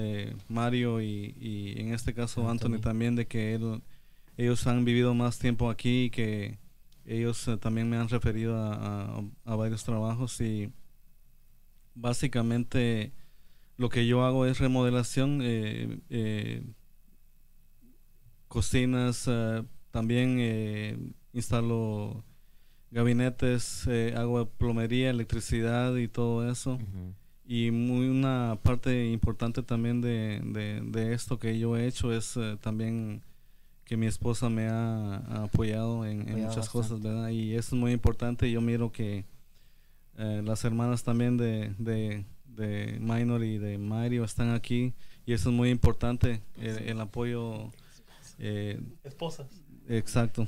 [0.47, 3.59] Mario y, en este caso Anthony, también de que
[4.37, 6.57] ellos han vivido más tiempo aquí y que
[7.05, 10.71] ellos también me han referido a, varios trabajos y
[11.95, 13.13] básicamente
[13.77, 15.41] lo que yo hago es remodelación,
[18.47, 19.29] cocinas,
[19.91, 22.23] también instalo
[22.93, 26.79] gabinetes, eh, agua, plomería, electricidad y todo eso.
[27.45, 30.39] Y muy una parte importante también de,
[30.85, 33.21] de, esto que yo he hecho es eh, también
[33.83, 37.29] que mi esposa me ha, apoyado en, muchas cosas, ¿verdad?
[37.29, 38.49] Y eso es muy importante.
[38.49, 39.25] Yo miro que
[40.17, 44.93] eh, las hermanas también de, de, de Minor y de Mario están aquí
[45.25, 47.71] y eso es muy importante, el, apoyo.
[49.03, 49.47] Esposas.
[49.87, 50.45] Exacto.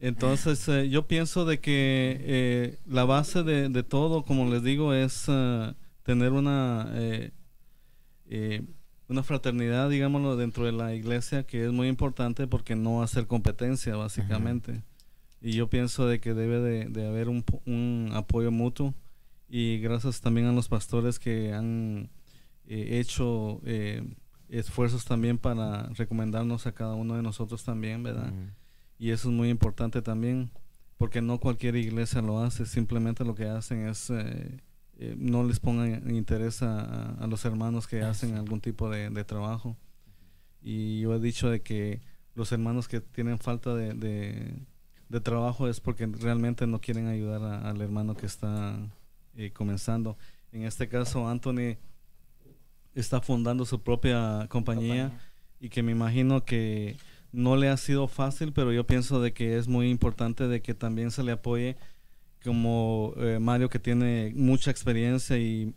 [0.00, 4.94] Entonces, eh, yo pienso de que eh, la base de, de, todo, como les digo,
[4.94, 8.62] es uh, tener una, eh,
[9.08, 13.96] una fraternidad, digámoslo, dentro de la iglesia, que es muy importante porque no hacer competencia,
[13.96, 14.82] básicamente.
[15.40, 18.94] Y yo pienso de que debe de, de haber un, un, apoyo mutuo
[19.48, 22.10] y gracias también a los pastores que han
[22.66, 23.62] hecho
[24.48, 28.32] esfuerzos también para recomendarnos a cada uno de nosotros también, ¿verdad?
[28.98, 30.50] Y eso es muy importante también,
[30.96, 34.60] porque no cualquier iglesia lo hace, simplemente lo que hacen es, eh,
[34.98, 39.24] eh, no les pongan interés a, a, los hermanos que hacen algún tipo de, de,
[39.24, 39.76] trabajo.
[40.60, 42.00] Y yo he dicho de que
[42.34, 44.54] los hermanos que tienen falta de, de,
[45.20, 48.78] trabajo es porque realmente no quieren ayudar al hermano que está
[49.36, 50.16] eh, comenzando.
[50.52, 51.76] En este caso, Anthony
[52.94, 55.18] está fundando su propia compañía.
[55.60, 56.96] y que me imagino que
[57.32, 60.74] no le ha sido fácil, pero yo pienso de que es muy importante de que
[60.74, 61.76] también se le apoye
[62.44, 65.74] como eh, Mario que tiene mucha experiencia y,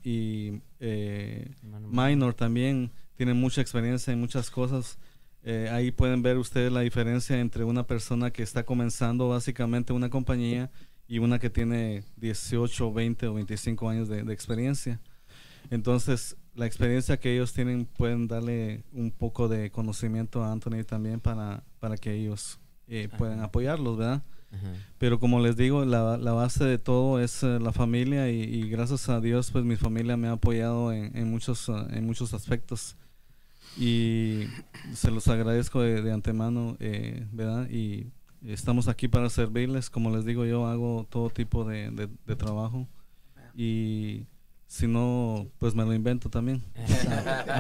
[0.80, 1.52] eh,
[1.90, 4.98] Minor también tiene mucha experiencia en muchas cosas.
[5.44, 10.10] Eh, ahí pueden ver ustedes la diferencia entre una persona que está comenzando básicamente una
[10.10, 10.70] compañía
[11.08, 15.00] y una que tiene 18, 20 o 25 años de, de experiencia.
[15.70, 21.20] Entonces, la experiencia que ellos tienen pueden darle un poco de conocimiento a Anthony también
[21.20, 24.24] para, para que ellos eh, puedan apoyarlos, ¿verdad?
[24.98, 29.08] Pero como les digo, la, la base de todo es eh, la familia y, gracias
[29.08, 32.98] a Dios, pues mi familia me ha apoyado en, en muchos, uh, en muchos aspectos
[33.78, 34.48] y
[34.94, 37.70] se los agradezco de, antemano, eh, ¿verdad?
[37.70, 38.08] Y
[38.46, 42.88] estamos aquí para servirles, como les digo, yo hago todo tipo de, de trabajo
[43.56, 44.26] y
[44.72, 46.64] si no, pues me lo invento también.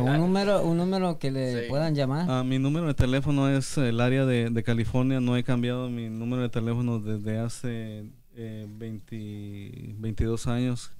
[0.02, 2.26] un número, un número que le puedan llamar.
[2.30, 5.20] Ah, mi número de teléfono es el área de, de, California.
[5.20, 8.06] No he cambiado mi número de teléfono desde hace
[8.38, 10.94] eh, 22 años.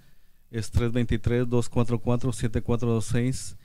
[0.52, 3.56] Es 323-244-7426.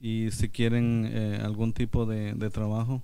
[0.00, 3.02] Y si quieren eh, algún tipo de, de trabajo,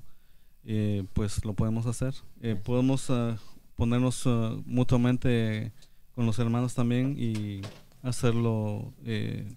[0.65, 2.15] eh, pues lo podemos hacer.
[2.41, 3.37] Eh, podemos uh,
[3.77, 5.73] ponernos uh, mutuamente
[6.15, 7.61] con los hermanos también y
[8.03, 9.55] hacerlo eh,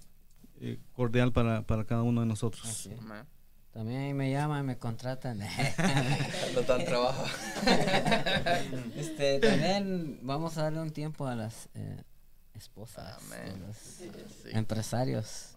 [0.60, 2.90] eh, cordial para, para, cada uno de nosotros.
[3.72, 5.40] También me llaman, me contratan.
[6.56, 7.24] no tan trabajo.
[8.96, 12.04] este, también vamos a darle un tiempo a las eh,
[12.64, 13.22] esposas,
[13.68, 15.56] los empresarios,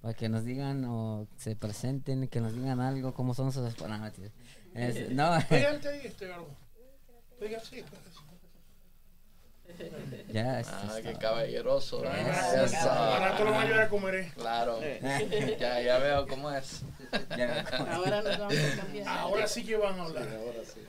[0.00, 4.00] para que nos digan o se presenten, que nos digan algo, cómo son sus esposas.
[5.10, 5.38] no.
[5.50, 5.78] Ya,
[7.60, 7.84] sí,
[11.02, 11.18] qué sí.
[11.18, 12.04] caballeroso.
[12.04, 12.08] ¿eh?
[12.30, 12.64] Eso.
[12.64, 12.90] Eso.
[12.90, 14.14] Ahora tú lo vas a ayudar a comer.
[14.16, 14.32] eh.
[14.36, 14.80] Claro.
[15.58, 16.82] Ya, ya veo cómo es.
[17.36, 17.60] Ya.
[17.92, 19.08] Ahora nos vamos a cambiar.
[19.08, 20.28] Ahora sí que van a hablar.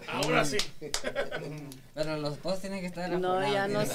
[0.07, 0.57] Ahora sí.
[1.93, 3.93] Pero los dos tienen que estar No, ya nos, ¿sí?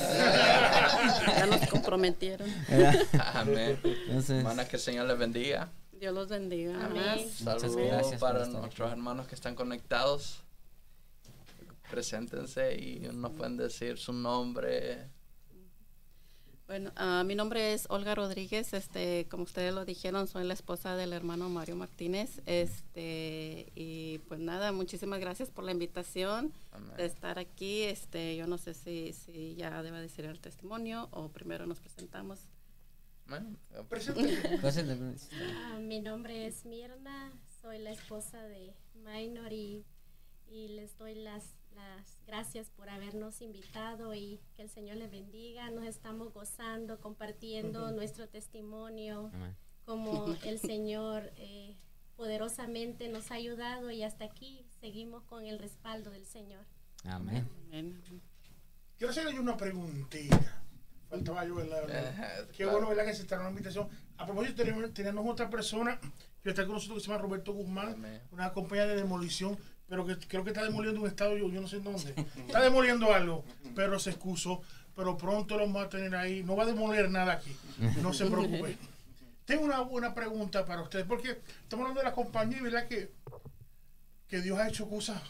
[1.36, 2.48] ya nos comprometieron.
[3.34, 3.78] Amén.
[4.28, 5.68] Hermanas, que el Señor les bendiga.
[5.92, 6.74] Dios los bendiga.
[6.84, 7.30] Amén.
[7.30, 10.43] Saludos para nuestros hermanos que están conectados.
[11.90, 15.08] Preséntense y nos pueden decir su nombre.
[16.66, 18.72] Bueno, ah, mi nombre es Olga Rodríguez.
[18.72, 22.40] Este, como ustedes lo dijeron, soy la esposa del hermano Mario Martínez.
[22.46, 26.96] Este, y pues nada, muchísimas gracias por la invitación Amén.
[26.96, 27.82] de estar aquí.
[27.82, 32.38] Este, yo no sé si, si ya deba decir el testimonio o primero nos presentamos.
[34.14, 34.58] De-
[35.66, 37.30] Ah, mi nombre es Mirna,
[37.60, 39.84] soy la esposa de Minor y,
[40.50, 41.44] y les doy las,
[41.74, 45.70] las gracias por habernos invitado y que el Señor les bendiga.
[45.70, 49.56] Nos estamos gozando, compartiendo nuestro testimonio, Amén.
[49.84, 51.76] como el Señor eh,
[52.16, 56.64] poderosamente nos ha ayudado y hasta aquí seguimos con el respaldo del Señor.
[57.04, 57.48] Amén.
[57.68, 58.02] Amén.
[58.96, 60.62] Quiero hacerle una preguntita.
[61.08, 62.48] Faltaba yo, ¿verdad?
[62.48, 62.72] Qué claro.
[62.72, 63.04] bueno, ¿verdad?
[63.04, 63.88] Que aceptaron la invitación.
[64.16, 66.00] A propósito, tenemos, tenemos otra persona
[66.42, 68.20] que está con nosotros que se llama Roberto Guzmán, Amén.
[68.30, 69.58] una compañía de demolición,
[69.88, 72.14] pero que creo que está demoliendo un estado, yo, yo no sé en dónde.
[72.46, 74.62] Está demoliendo algo, pero se excusó.
[74.96, 76.44] Pero pronto lo vamos a tener ahí.
[76.44, 77.56] No va a demoler nada aquí.
[78.00, 78.76] No se preocupe.
[79.44, 83.12] Tengo una buena pregunta para ustedes, porque estamos hablando de la compañía y verdad que,
[84.28, 85.20] que Dios ha hecho cosas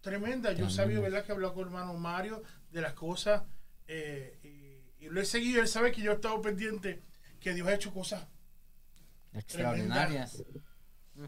[0.00, 0.56] tremendas.
[0.56, 2.42] Yo sabía, verdad, que habló con el hermano Mario
[2.72, 3.42] de las cosas
[3.86, 5.60] eh, y, y lo he seguido.
[5.60, 7.02] Él sabe que yo he estado pendiente
[7.38, 8.26] que Dios ha hecho cosas
[9.32, 10.42] Extraordinarias.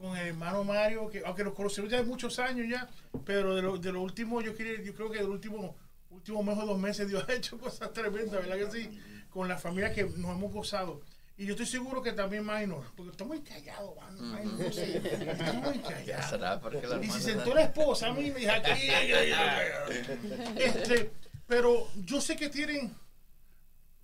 [0.01, 2.88] Con el hermano Mario, que aunque nos conocemos ya de muchos años ya,
[3.24, 5.74] pero de lo, de lo último, yo, quería, yo creo que de los últimos
[6.12, 9.01] último mes o dos meses Dios ha hecho cosas tremendas, ¿verdad que sí?
[9.30, 11.01] Con la familia que nos hemos gozado.
[11.38, 14.99] Y yo estoy seguro que también Minor, porque está muy callado, mano, Minor, no sé,
[14.99, 17.03] está muy callado.
[17.03, 18.70] Y se sentó la esposa a mí me dijo aquí.
[20.57, 21.11] Este,
[21.47, 22.95] pero yo sé que tienen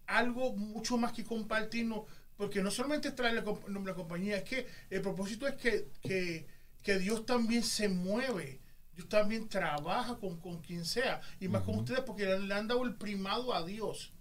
[0.06, 2.04] algo mucho más que compartirnos,
[2.38, 5.88] porque no solamente es traer la, comp- la compañía, es que el propósito es que,
[6.00, 6.46] que,
[6.82, 8.60] que Dios también se mueve,
[8.94, 12.66] Dios también trabaja con, con quien sea, y más con ustedes, porque le, le han
[12.68, 14.12] dado el primado a Dios.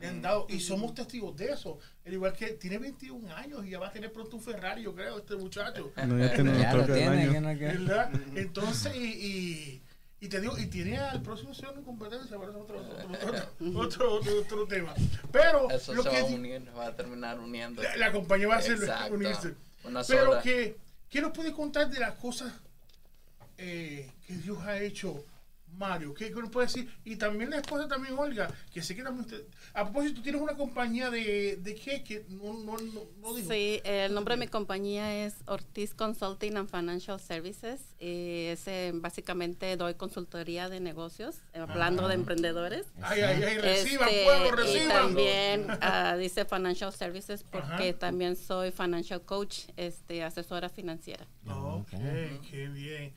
[0.00, 1.78] Le han dado, y somos testigos de eso.
[2.04, 4.94] El igual que tiene 21 años y ya va a tener pronto un Ferrari, yo
[4.94, 5.92] creo, este muchacho.
[6.06, 7.32] No, ya tiene Ya lo tiene, año.
[7.32, 8.10] que no que- ¿verdad?
[8.34, 9.82] Entonces, y, y,
[10.24, 12.80] y te digo, y tiene al próximo señor en competencia, pero es otro,
[13.74, 14.94] otro, otro, otro, tema.
[15.30, 17.82] Pero Eso lo se que va a unir, va a terminar uniendo.
[17.82, 19.14] la, la compañía va a hacer Exacto.
[19.14, 19.54] unirse.
[19.84, 20.40] Una Pero sola.
[20.42, 20.78] que,
[21.10, 22.50] ¿qué nos puede contar de las cosas
[23.58, 25.22] eh, que Dios ha hecho?
[25.76, 26.92] Mario, ¿qué, nos puede decir?
[27.04, 29.44] Y también la esposa también Olga, que sé que también usted...
[29.72, 33.50] A propósito, tienes una compañía de, de qué, que no, no, no, no dijo.
[33.50, 37.80] Sí, el nombre de mi compañía es Ortiz Consulting and Financial Services.
[37.98, 42.86] Y ese, básicamente doy consultoría de negocios, eh, hablando de emprendedores.
[43.02, 44.88] Ay, ay, ay, reciban, Este, pueblo, y reciban.
[44.88, 47.98] también ah, dice Financial Services porque Ajá.
[47.98, 51.26] también soy Financial Coach, este, asesora financiera.
[51.48, 51.90] Ok,
[52.50, 53.12] qué bien.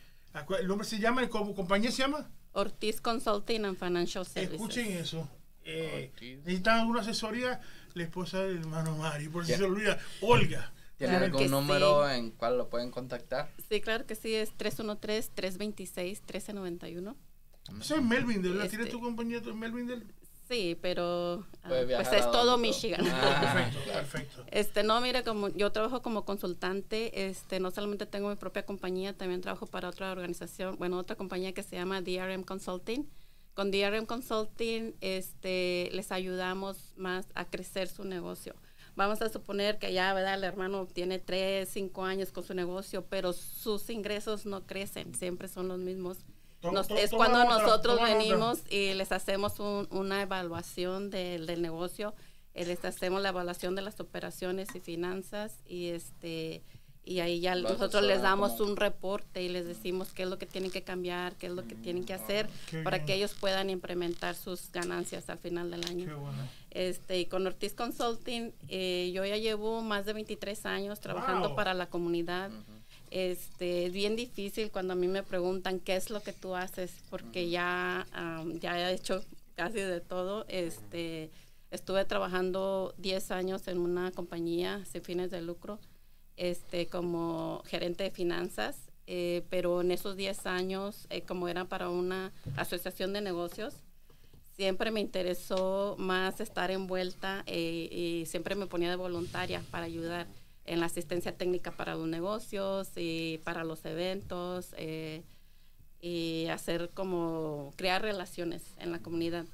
[0.59, 2.29] El nombre se llama, ¿el co- compañía se llama?
[2.61, 4.53] Ortiz Consulting and Financial Services.
[4.55, 5.29] Escuchen eso.
[5.63, 6.11] Eh,
[6.43, 7.61] necesitan alguna asesoría,
[7.93, 9.99] la esposa del hermano Mario, por si se olvida.
[10.21, 10.73] Olga.
[10.97, 12.15] ¿Tiene Claro algún número sí.
[12.15, 13.51] en cual lo pueden contactar?
[13.69, 17.15] Sí, claro que sí, es 313-326-1391.
[17.79, 20.03] Eso es Melvindel, ¿la Este- ¿Tienes tu compañía tú en Melvindel?
[20.47, 23.05] Sí, pero ah, pues es todo Michigan.
[23.05, 24.43] Ah, Perfecto, perfecto.
[24.49, 29.13] Este, no, mira, como yo trabajo como consultante, este, no solamente tengo mi propia compañía,
[29.13, 33.09] también trabajo para otra organización, bueno, otra compañía que se llama DRM Consulting.
[33.55, 38.55] Con DRM Consulting, este, les ayudamos más a crecer su negocio.
[38.95, 40.35] Vamos a suponer que ya, ¿verdad?
[40.35, 45.47] El hermano tiene 3, 5 años con su negocio, pero sus ingresos no crecen, siempre
[45.47, 46.19] son los mismos.
[46.71, 52.13] Nos- es cuando nosotros venimos y les hacemos un- una evaluación del, del negocio,
[52.53, 56.63] eh, les hacemos la evaluación de las operaciones y finanzas y este
[57.03, 60.37] y ahí ya nosotros les damos como- un reporte y les decimos qué es lo
[60.37, 63.05] que tienen que cambiar, qué es lo que tienen que hacer Qué para bien.
[63.05, 66.05] que ellos puedan implementar sus ganancias al final del año.
[66.05, 66.37] Qué bueno.
[66.69, 71.55] Este, y con Ortiz Consulting, eh, yo ya llevo más de 23 años trabajando Wow.
[71.55, 72.51] para la comunidad.
[73.11, 76.91] Este, es bien difícil cuando a mí me preguntan qué es lo que tú haces,
[77.09, 78.05] porque ya,
[78.59, 79.23] ya he hecho
[79.55, 80.45] casi de todo.
[80.47, 81.29] Este,
[81.71, 85.79] estuve trabajando 10 años en una compañía sin fines de lucro,
[86.35, 88.77] este, como gerente de finanzas,
[89.07, 93.73] eh, pero en esos 10 años, eh, como era para una asociación de negocios,
[94.57, 100.27] siempre me interesó más estar envuelta eh, y siempre me ponía de voluntaria para ayudar
[100.67, 105.23] en la asistencia técnica para los negocios y para los eventos eh,
[105.99, 109.45] y hacer como crear relaciones en la comunidad.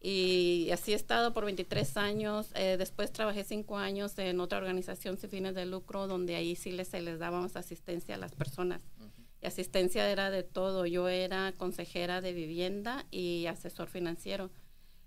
[0.00, 2.50] Y así he estado por 23 años.
[2.56, 6.72] Eh, después trabajé 5 años en otra organización sin fines de lucro, donde ahí sí
[6.72, 8.82] les, les dábamos asistencia a las personas.
[9.40, 10.86] Y asistencia era de todo.
[10.86, 14.50] Yo era consejera de vivienda y asesor financiero.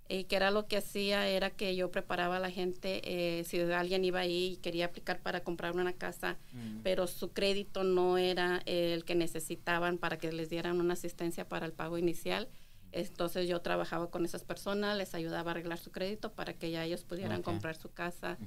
[0.08, 3.60] Y que era lo que hacía, era que yo preparaba a la gente, eh, si
[3.60, 6.82] alguien iba ahí y quería aplicar para comprar una casa, mm.
[6.84, 11.66] pero su crédito no era el que necesitaban para que les dieran una asistencia para
[11.66, 12.47] el pago inicial
[12.95, 16.86] entonces yo trabajaba con esas personas, les ayudaba a arreglar su crédito para que ya
[16.86, 18.38] ellos pudieran comprar su casa.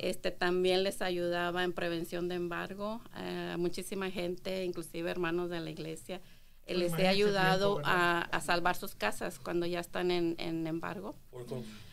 [0.00, 5.60] Este también les ayudaba en prevención de embargo eh, a muchísima gente, inclusive hermanos de
[5.60, 6.20] la iglesia.
[6.66, 11.14] Pues les he ayudado a, salvar sus casas cuando ya están en, embargo.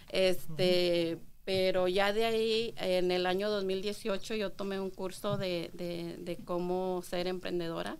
[0.09, 6.38] Este, pero ya de ahí, en el año 2018, yo tomé un curso de, de
[6.45, 7.97] cómo ser emprendedora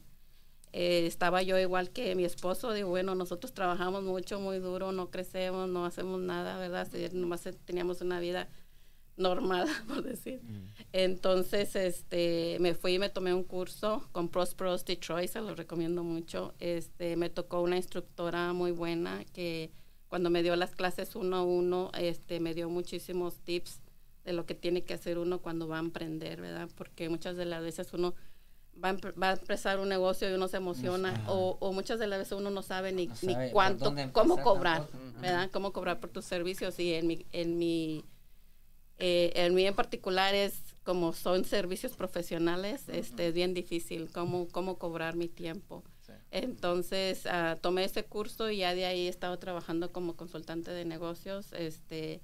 [0.74, 5.10] eh, estaba yo igual que mi esposo, digo, bueno, nosotros trabajamos mucho, muy duro, no
[5.10, 6.88] crecemos, no hacemos nada, ¿verdad?
[7.12, 8.48] Nomás teníamos una vida
[9.18, 10.42] normal, por decir.
[10.44, 10.68] Mm.
[10.94, 16.04] Entonces, este, me fui y me tomé un curso con Prosperous Detroit, se lo recomiendo
[16.04, 16.54] mucho.
[16.60, 19.72] Este, me tocó una instructora muy buena que
[20.08, 23.80] cuando me dio las clases uno a uno, este, me dio muchísimos tips
[24.26, 26.70] de lo que tiene que hacer uno cuando va a emprender, ¿verdad?
[26.76, 28.14] Porque muchas de las veces uno
[28.84, 32.50] va a, empezar un negocio y uno se emociona o, muchas de las veces uno
[32.50, 34.88] no sabe ni, ni cuánto, cómo cobrar,
[35.20, 35.50] ¿verdad?
[35.52, 38.06] Cómo cobrar por tus servicios y en mi, en mi,
[39.02, 44.48] eh, en mi en particular es como son servicios profesionales, este, es bien difícil cómo,
[44.48, 45.84] cómo cobrar mi tiempo.
[46.30, 50.86] Entonces uh, tomé ese curso y ya de ahí he estado trabajando como consultante de
[50.86, 52.22] negocios, este,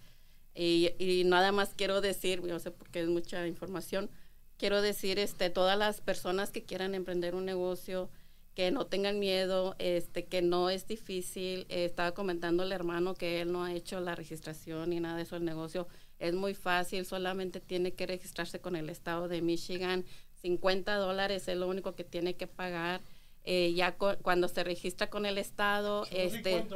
[0.56, 4.10] y, y nada más quiero decir, yo sé porque es mucha información,
[4.58, 8.10] quiero decir, este, todas las personas que quieran emprender un negocio,
[8.58, 11.68] que no tengan miedo, este, que no es difícil.
[11.70, 15.36] estaba comentando el hermano que él no ha hecho la registración ni nada de eso
[15.36, 15.88] el negocio.
[16.20, 20.06] Es muy fácil, solamente tiene que registrarse con el estado de Michigan.
[20.42, 23.02] 50 dólares es lo único que tiene que pagar.
[23.50, 26.68] Eh, ya cuando se registra con el estado, este,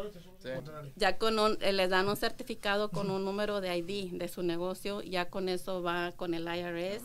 [0.95, 4.41] ya con un, eh, les dan un certificado con un número de ID de su
[4.41, 7.03] negocio, ya con eso va con el IRS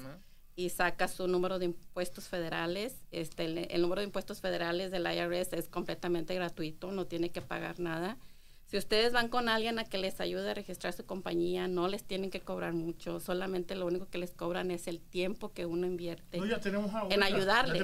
[0.55, 2.95] y saca su número de impuestos federales.
[3.11, 7.80] Este, el, número de impuestos federales del IRS es completamente gratuito, no tiene que pagar
[7.80, 8.18] nada.
[8.67, 12.03] Si ustedes van con alguien a que les ayude a registrar su compañía, no les
[12.03, 15.87] tienen que cobrar mucho, solamente lo único que les cobran es el tiempo que uno
[15.87, 17.79] invierte en ayudarle.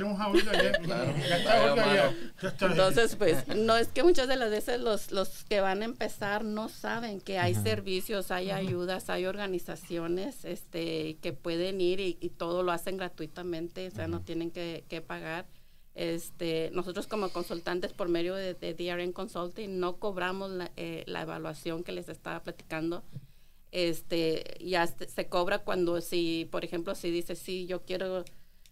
[2.60, 6.44] Entonces, pues, no es que muchas de las veces los, los que van a empezar
[6.44, 12.64] no saben que hay servicios, hay ayudas, hay organizaciones este, que pueden ir y, todo
[12.64, 15.46] lo hacen gratuitamente, o sea, no tienen que, que pagar.
[15.94, 21.92] Este, nosotros como consultantes por medio de, DRN Consulting no cobramos eh, la, evaluación que
[21.92, 23.02] les estaba platicando.
[23.72, 28.24] Este, ya se cobra cuando si, por ejemplo, si dice, sí, yo quiero,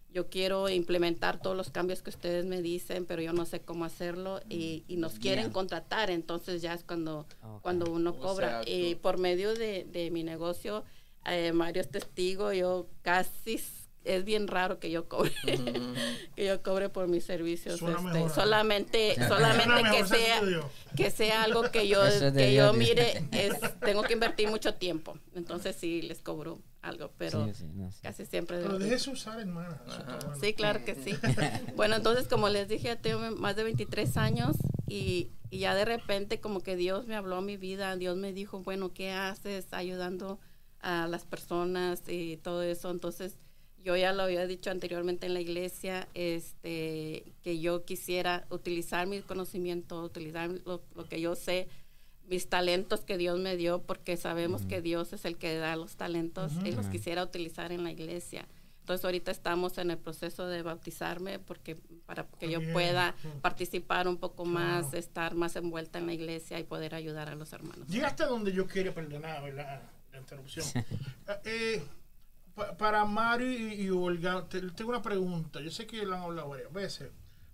[0.09, 3.85] yo quiero implementar todos los cambios que ustedes me dicen, pero yo no sé cómo
[3.85, 7.27] hacerlo y, nos quieren contratar, entonces ya es cuando,
[7.61, 8.61] cuando uno cobra.
[8.65, 10.83] y por medio de, de mi negocio,
[11.25, 13.59] eh, Mario es testigo, yo casi
[14.03, 15.31] es bien raro que yo cobre
[16.35, 20.41] que yo cobre por mis servicios este, solamente solamente que sea
[20.95, 22.01] que sea algo que yo
[22.33, 25.17] que yo mire es tengo que invertir mucho tiempo.
[25.35, 27.47] Entonces sí les cobro algo pero
[28.01, 29.79] casi siempre pero déjese usar hermana
[30.39, 31.13] sí claro que sí.
[31.75, 34.55] Bueno entonces como les dije tengo más de 23 años
[34.87, 38.33] y, y ya de repente como que Dios me habló a mi vida Dios me
[38.33, 40.39] dijo bueno qué haces ayudando
[40.79, 43.37] a las personas y todo eso entonces
[43.83, 49.21] yo ya lo había dicho anteriormente en la iglesia, este, que yo quisiera utilizar mi
[49.21, 51.67] conocimiento, utilizar lo, que yo sé,
[52.27, 55.95] mis talentos que Dios me dio, porque sabemos que Dios es el que da los
[55.95, 58.47] talentos y los quisiera utilizar en la iglesia.
[58.81, 61.75] Entonces ahorita estamos en el proceso de bautizarme porque
[62.05, 66.63] para que yo pueda participar un poco más, estar más envuelta en la iglesia y
[66.63, 67.87] poder ayudar a los hermanos.
[67.87, 70.65] Llegaste a donde yo quería, perdonar la, la interrupción.
[71.45, 71.81] eh,
[72.77, 75.61] para Mario y, Olga, tengo una pregunta.
[75.61, 77.11] Yo sé que lo han hablado varias veces,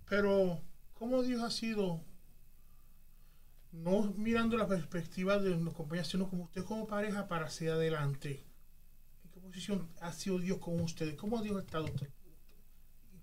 [0.08, 0.60] pero
[0.94, 2.00] ¿cómo Dios ha sido,
[3.72, 8.44] no mirando la perspectiva de una compañía, sino como usted como pareja para hacia adelante?
[9.24, 11.14] ¿En qué posición ha sido Dios con ustedes?
[11.14, 11.86] ¿Cómo Dios ha estado?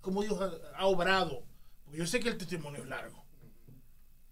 [0.01, 0.39] ¿Cómo Dios
[0.75, 1.43] ha, obrado?
[1.83, 3.23] Porque yo sé que el testimonio es largo.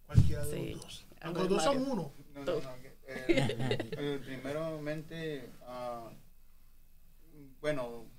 [0.06, 1.06] Cualquiera de los dos.
[1.34, 2.14] Los dos son uno.
[2.36, 2.70] No, no, no.
[3.08, 6.12] eh, eh, primeramente, ah,
[7.64, 8.12] bueno,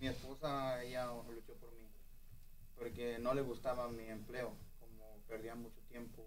[0.00, 1.86] mi esposa, ella luchó por mí,
[2.78, 6.26] porque no le gustaba mi empleo, como perdía mucho tiempo,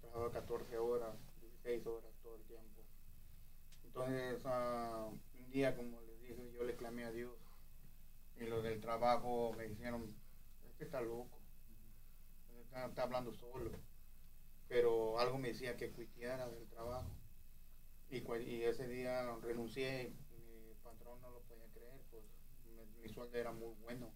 [0.00, 2.80] trabajaba 14 horas, 16 horas todo el tiempo.
[3.84, 7.36] Entonces, ah, un día, como les dije, yo le clamé a Dios,
[8.40, 10.06] y los del trabajo me dijeron,
[10.70, 11.38] este está loco,
[12.74, 13.70] está, hablando solo
[14.66, 17.10] pero algo me decía que cuiteara del trabajo.
[18.10, 21.67] Y, y ese día renuncié, mi patrón no lo podía
[23.08, 24.12] sueldo era muy bueno.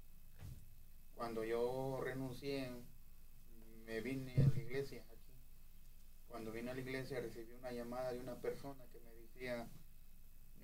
[1.15, 2.71] Cuando yo renuncié,
[3.85, 5.33] me vine a la iglesia aquí.
[6.29, 9.69] Cuando vine a la iglesia recibí una llamada de una persona que me decía,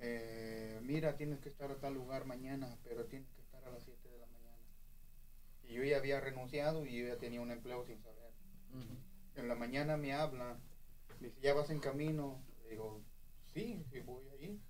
[0.01, 3.85] eh, mira, tienes que estar a tal lugar mañana, pero tienes que estar a las
[3.85, 4.63] 7 de la mañana.
[5.65, 8.19] Y yo ya había renunciado y yo ya tenía un empleo sin saber
[9.39, 10.59] en la mañana me habla,
[11.21, 12.45] me dice, ¿ya vas en camino?
[12.63, 13.03] Le digo,
[13.47, 14.61] sí, sí voy ahí.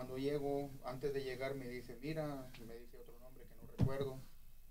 [0.00, 4.18] Cuando llego, antes de llegar me dice, mira, me dice otro nombre que no recuerdo.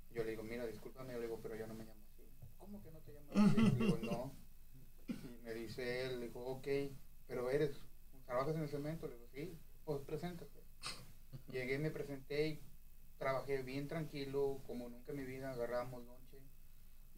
[0.10, 2.24] Yo le digo, mira, discúlpame, le digo, pero yo no me llamo así.
[2.58, 3.62] ¿Cómo que no te llamas así?
[3.62, 4.34] Le digo, no.
[5.08, 6.68] Y me dice él, le digo, ok,
[7.28, 7.80] pero eres,
[8.26, 9.08] ¿trabajas en el cemento?
[9.08, 9.56] Le digo, sí,
[9.86, 10.64] pues preséntate.
[11.52, 12.60] Llegué, me presenté y
[13.20, 16.40] trabajé bien tranquilo, como nunca en mi vida agarramos lonche,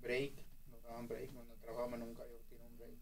[0.01, 0.33] break,
[0.69, 2.97] nos daban break, cuando trabajábamos nunca yo tiré un break.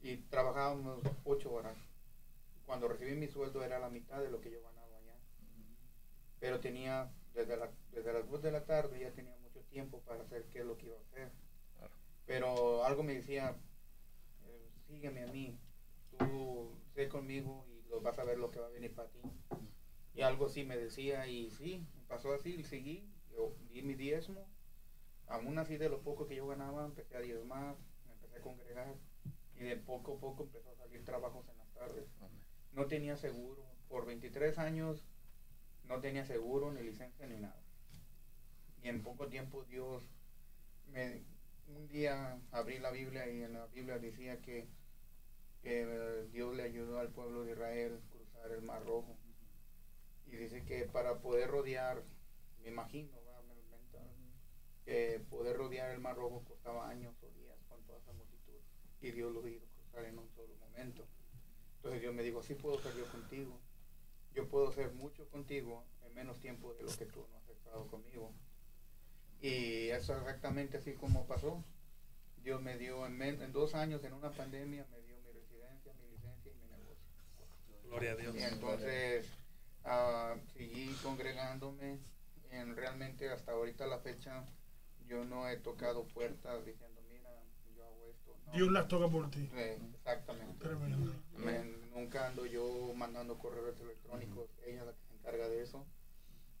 [0.00, 1.76] Y trabajábamos ocho horas.
[2.66, 5.16] Cuando recibí mi sueldo era la mitad de lo que yo ganaba allá.
[6.40, 10.22] Pero tenía, desde, la- desde las 2 de la tarde ya tenía mucho tiempo para
[10.22, 11.30] hacer qué es lo que iba a hacer.
[12.26, 13.54] Pero algo me decía,
[14.44, 15.58] eh, sígueme a mí,
[16.18, 19.20] tú sé conmigo y lo vas a ver lo que va a venir para ti.
[20.14, 24.48] Y algo así me decía y sí, pasó así y seguí, yo di mi diezmo,
[25.26, 28.96] aún así de lo poco que yo ganaba empecé a diezmar, me empecé a congregar
[29.56, 32.06] y de poco a poco empezó a salir trabajos en las tardes.
[32.72, 35.04] No tenía seguro, por 23 años
[35.84, 37.60] no tenía seguro, ni licencia, ni nada.
[38.82, 40.02] Y en poco tiempo Dios
[40.88, 41.22] me,
[41.68, 44.68] un día abrí la Biblia y en la Biblia decía que,
[45.62, 49.16] que, eh, Dios le ayudó al pueblo de Israel a cruzar el Mar Rojo.
[50.26, 52.02] Y dice que para poder rodear,
[52.62, 53.22] me imagino,
[54.84, 58.60] que poder rodear el Mar Rojo costaba años o días con toda esa multitud.
[59.00, 61.06] Y Dios lo hizo cruzar en un solo momento.
[61.82, 63.58] Entonces Dios me dijo, sí puedo ser yo contigo.
[64.34, 67.88] Yo puedo hacer mucho contigo en menos tiempo de lo que tú no has estado
[67.88, 68.32] conmigo.
[69.40, 71.64] Y eso es exactamente así como pasó.
[72.42, 75.92] Dios me dio en, men- en dos años, en una pandemia, me dio mi residencia,
[75.94, 77.04] mi licencia y mi negocio.
[77.82, 78.34] Gloria a Dios.
[78.36, 79.26] Y entonces
[79.84, 81.98] ah, seguí congregándome.
[82.50, 84.44] En, realmente hasta ahorita la fecha
[85.06, 87.30] yo no he tocado puertas diciendo, mira,
[87.74, 88.31] yo hago esto.
[88.31, 88.31] No.
[88.52, 89.48] Dios las toca por ti.
[89.54, 90.58] Eh, exactamente.
[90.58, 91.12] Tremendo.
[91.94, 95.86] Nunca ando yo mandando correos electrónicos, ella es la que se encarga de eso.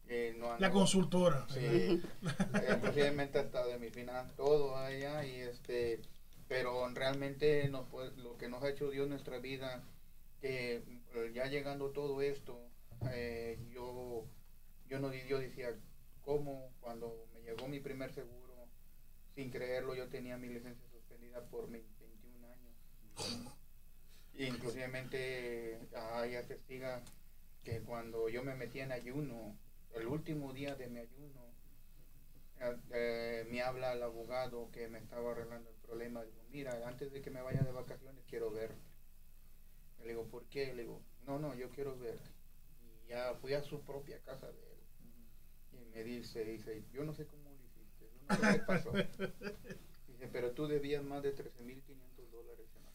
[0.08, 1.46] Eh, no La consultora.
[1.48, 6.00] Sí, eh, posiblemente hasta de mi final, todo allá y este,
[6.48, 9.82] pero realmente nos, pues, lo que nos ha hecho Dios en nuestra vida,
[10.40, 10.76] que
[11.14, 12.68] eh, ya llegando todo esto,
[13.10, 14.24] eh, yo,
[14.88, 15.68] yo no di- yo decía,
[16.22, 18.68] ¿cómo cuando me llegó mi primer seguro,
[19.34, 20.86] sin creerlo, yo tenía mi licencia
[21.32, 23.48] suspendida por mis 21 años?
[24.34, 27.02] Inclusivemente ah, ella testiga
[27.64, 29.56] que cuando yo me metí en ayuno,
[29.94, 31.52] el último día de mi ayuno,
[32.60, 36.24] eh, eh, me habla el abogado que me estaba arreglando el problema.
[36.24, 38.80] Digo, mira, antes de que me vaya de vacaciones quiero verte.
[40.00, 40.74] Le digo, ¿por qué?
[40.74, 42.30] Le digo, no, no, yo quiero verte.
[42.82, 44.80] Y ya fui a su propia casa de él.
[45.72, 48.92] Y me dice, dice, yo no sé cómo lo hiciste, yo no sé qué pasó.
[50.22, 52.92] Dice, pero tú debías más de 13.500 dólares en la.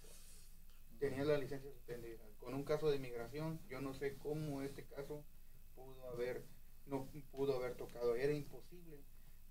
[0.97, 2.23] Tenías la licencia suspendida.
[2.39, 5.25] Con un caso de migración, yo no sé cómo este caso
[5.75, 6.45] pudo haber,
[6.85, 8.15] no pudo haber tocado.
[8.15, 9.01] Era imposible,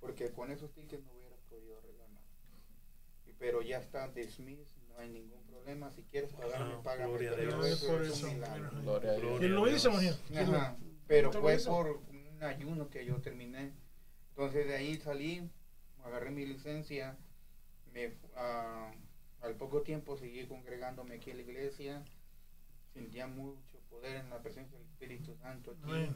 [0.01, 2.25] porque con esos tickets no hubiera podido arreglar nada.
[3.39, 5.93] Pero ya está dismissed, no hay ningún problema.
[5.93, 7.11] Si quieres pagarme, Ah, págame.
[7.11, 7.83] gloria a pero Dios.
[7.83, 8.29] eso Por es eso.
[9.39, 10.17] ¿Quién lo hizo, María?
[10.29, 13.73] ¿Quién lo- Ajá, pero ¿Quién lo fue por un ayuno que yo terminé.
[14.31, 15.51] Entonces de ahí salí,
[16.03, 17.19] agarré mi licencia,
[17.97, 18.93] me, ah,
[19.41, 22.05] al poco tiempo seguí congregándome aquí en la iglesia,
[22.93, 26.11] sentía mucho poder en la presencia del Espíritu Santo aquí.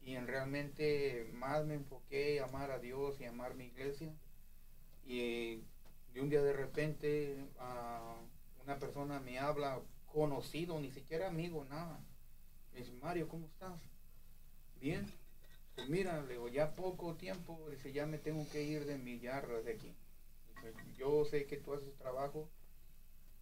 [0.00, 4.14] Y en realmente más me enfoqué a amar a Dios y amar mi iglesia.
[5.04, 5.64] Y
[6.14, 8.16] de un día de repente ah,
[8.64, 12.00] una persona me habla, conocido, ni siquiera amigo, nada.
[12.72, 13.78] Me dice, Mario, ¿cómo estás?
[14.80, 15.06] Bien.
[15.74, 19.20] Pues mira, le digo, ya poco tiempo, dice, ya me tengo que ir de mi
[19.20, 19.94] yarra de aquí.
[20.62, 22.50] Dice, yo sé que tú haces trabajo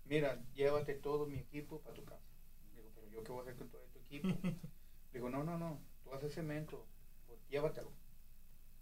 [0.05, 2.23] mira, llévate todo mi equipo para tu casa.
[2.75, 4.29] Digo, pero yo qué voy a hacer con todo tu equipo.
[5.13, 6.87] Digo, no, no, no, tú haces cemento,
[7.27, 7.91] pues llévatelo.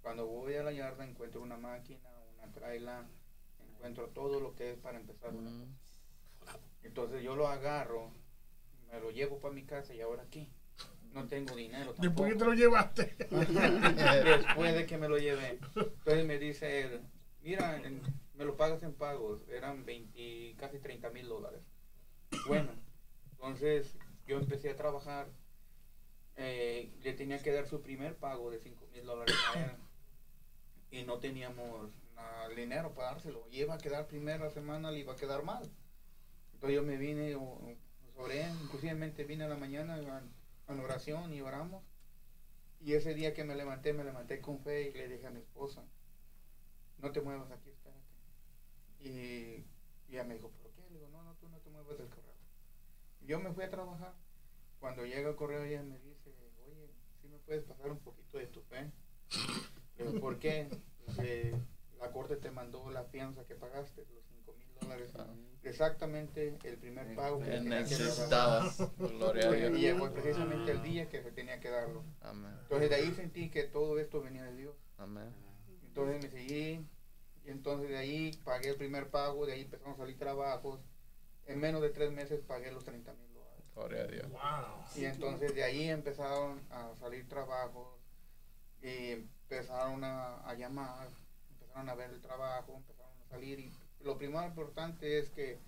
[0.03, 3.07] Cuando voy a la yarda encuentro una máquina, una traila,
[3.71, 5.31] encuentro todo lo que es para empezar.
[5.35, 5.75] una Mm.
[6.41, 6.59] cosa.
[6.83, 8.11] Entonces yo lo agarro,
[8.93, 10.51] me lo llevo para mi casa y ahora qué?
[11.13, 11.95] No tengo dinero.
[11.99, 13.17] Después que te lo llevaste.
[13.31, 15.59] Después de que me lo llevé.
[15.75, 17.01] Entonces me dice él,
[17.41, 17.81] mira,
[18.35, 19.43] me lo pagas en pagos.
[19.49, 21.63] Eran 20, casi 30 mil dólares.
[22.47, 22.71] Bueno,
[23.33, 25.29] entonces yo empecé a trabajar.
[26.37, 29.35] eh, le tenía que dar su primer pago de 5 mil dólares.
[30.91, 33.47] Y no teníamos nada dinero para dárselo.
[33.51, 35.71] Y iba a quedar primera semana, le iba a quedar mal.
[36.55, 37.37] Entonces yo me vine,
[38.17, 41.85] oré, inclusivemente vine a la mañana la oración y oramos.
[42.81, 45.41] Y ese día que me levanté, me levanté con fe y le dije a mi
[45.41, 45.85] esposa,
[46.99, 47.73] no te muevas aquí.
[49.05, 49.65] Y,
[50.09, 50.83] y ella me dijo, ¿por qué?
[50.91, 52.35] Le digo, no, no, tú no te muevas del correo.
[53.23, 54.15] Yo me fui a trabajar.
[54.81, 56.35] Cuando llega el correo, ella me dice,
[56.67, 56.91] oye,
[57.21, 58.91] ¿sí me puedes pasar un poquito de tu fe?
[59.99, 60.69] Le digo, ¿por qué?
[61.07, 61.55] Dice,
[61.99, 65.13] la corte te mandó la fianza que pagaste, los 5 mil dólares.
[65.63, 68.65] Exactamente el primer pago que Que tenía que necesitaba.
[68.77, 68.91] dar.
[68.99, 69.81] Gloria a Y Dios.
[69.81, 72.05] llegó precisamente el día que se tenía que darlo.
[72.21, 72.53] Amén.
[72.63, 74.77] Entonces de ahí sentí que todo esto venía de Dios.
[74.99, 75.33] Amén.
[75.87, 76.87] Entonces me seguí y
[77.51, 80.81] entonces de ahí pagué el primer pago, de ahí empezaron a salir trabajos.
[81.47, 83.65] En menos de tres meses pagué los 30 mil dólares.
[83.75, 84.31] Gloria a Dios.
[84.31, 85.03] Wow.
[85.03, 87.89] Y entonces de ahí empezaron a salir trabajos
[88.83, 91.09] y empezaron a, a llamar,
[91.51, 93.61] empezaron a ver el trabajo, empezaron a salir.
[93.61, 93.73] Y
[94.03, 95.61] lo primero importante es que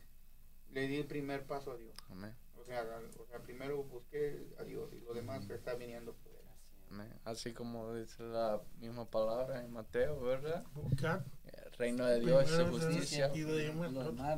[0.71, 1.95] le di el primer paso a Dios.
[2.11, 2.35] Amén.
[2.59, 2.85] O sea,
[3.19, 6.47] o sea primero busqué a Dios y lo demás está viniendo por él.
[6.91, 7.13] Amén.
[7.25, 10.65] Así como dice la misma palabra en Mateo, ¿verdad?
[10.75, 11.25] Buscar.
[11.79, 13.31] Reino de Dios y su justicia.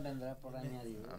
[0.02, 1.16] vendrá por añadidura.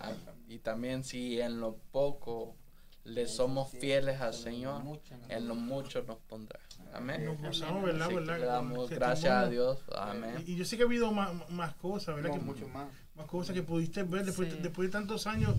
[0.00, 0.12] Ah,
[0.48, 2.56] Y también si en lo poco
[3.04, 4.82] le somos fieles al Señor,
[5.28, 6.60] en lo mucho nos pondrá.
[6.92, 7.24] Amén.
[7.24, 8.06] Nos gozamos, ¿verdad?
[8.06, 8.38] Así ¿verdad?
[8.40, 9.48] le damos gracias a.
[9.48, 9.78] Dios.
[9.94, 10.42] Amén.
[10.46, 12.30] Y, y yo sé que ha habido más, más cosas, ¿verdad?
[12.30, 12.88] No, que, mucho más.
[13.14, 14.58] Más cosas que pudiste ver después, Sí.
[14.60, 15.54] después de tantos años.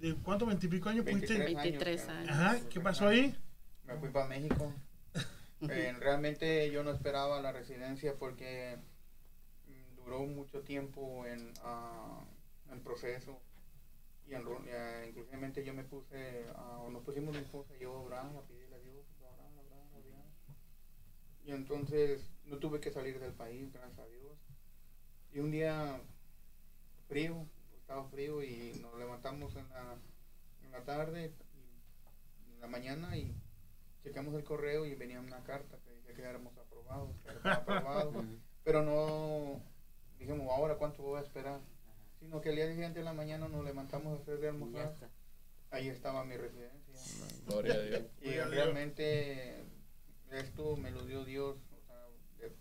[0.00, 0.48] ¿De cuántos?
[0.48, 1.34] ¿Veintipico años pudiste?
[1.38, 2.18] 23 23 años.
[2.18, 2.30] años.
[2.30, 3.36] Ajá, ¿qué pasó ahí?
[3.84, 4.72] Me fui para México.
[5.70, 8.78] Eh, realmente yo no esperaba la residencia porque
[10.20, 12.24] mucho tiempo en, ah,
[12.70, 13.40] en proceso.
[14.26, 18.36] Y en, eh, inclusivemente yo me puse, ah, nos pusimos mi esposa yo a orar,
[18.36, 20.26] a pedirle a Dios, a orar, a orar, a orar.
[21.44, 24.38] Y entonces no tuve que salir del país, gracias a Dios.
[25.32, 26.00] Y un día
[27.08, 27.46] frío,
[27.76, 29.96] estaba frío y nos levantamos en la,
[30.62, 31.32] en la tarde,
[32.46, 33.34] y en la mañana y
[34.02, 38.24] checamos el correo y venía una carta que decía que éramos aprobados, que éramos aprobados,
[38.64, 39.62] pero no
[40.22, 41.60] dijimos ahora cuánto voy a esperar,
[42.20, 44.94] sino que el día siguiente en la mañana nos levantamos a hacer de almorzar,
[45.70, 46.94] ahí estaba mi residencia.
[46.94, 47.42] Amén.
[47.46, 48.02] Gloria a Dios.
[48.22, 49.64] Y realmente
[50.30, 51.56] esto me lo dio Dios.
[51.72, 51.96] o sea,
[52.38, 52.56] de-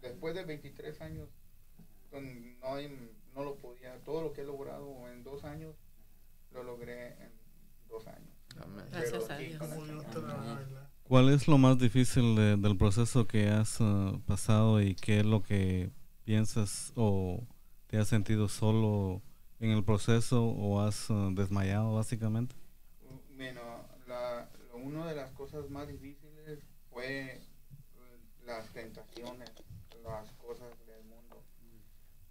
[0.00, 1.28] después de 23 años,
[2.12, 2.18] no,
[2.74, 3.96] hay- no lo podía.
[4.04, 5.74] Todo lo que he logrado en dos años,
[6.52, 7.32] lo logré en
[7.88, 8.30] dos años.
[8.62, 8.84] Amén.
[8.90, 10.82] Gracias Pero a Dios.
[11.04, 15.26] ¿Cuál es lo más difícil de- del proceso que has ah, pasado y qué es
[15.26, 15.90] lo que
[16.24, 17.46] piensas o
[17.86, 19.22] te has sentido solo
[19.60, 22.54] en el proceso o has ah, desmayado básicamente?
[23.36, 23.60] Bueno,
[24.06, 26.60] la, una de las cosas más difíciles
[26.90, 27.40] fue
[28.44, 29.50] las tentaciones,
[30.02, 31.42] las cosas del mundo.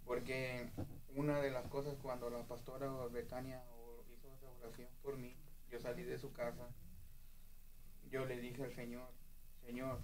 [0.04, 0.70] Porque
[1.14, 3.62] una de las cosas cuando la pastora Betania
[4.12, 5.36] hizo esa oración por mí,
[5.70, 6.68] yo salí de su casa,
[8.10, 9.08] yo le dije al Señor,
[9.64, 10.00] Señor,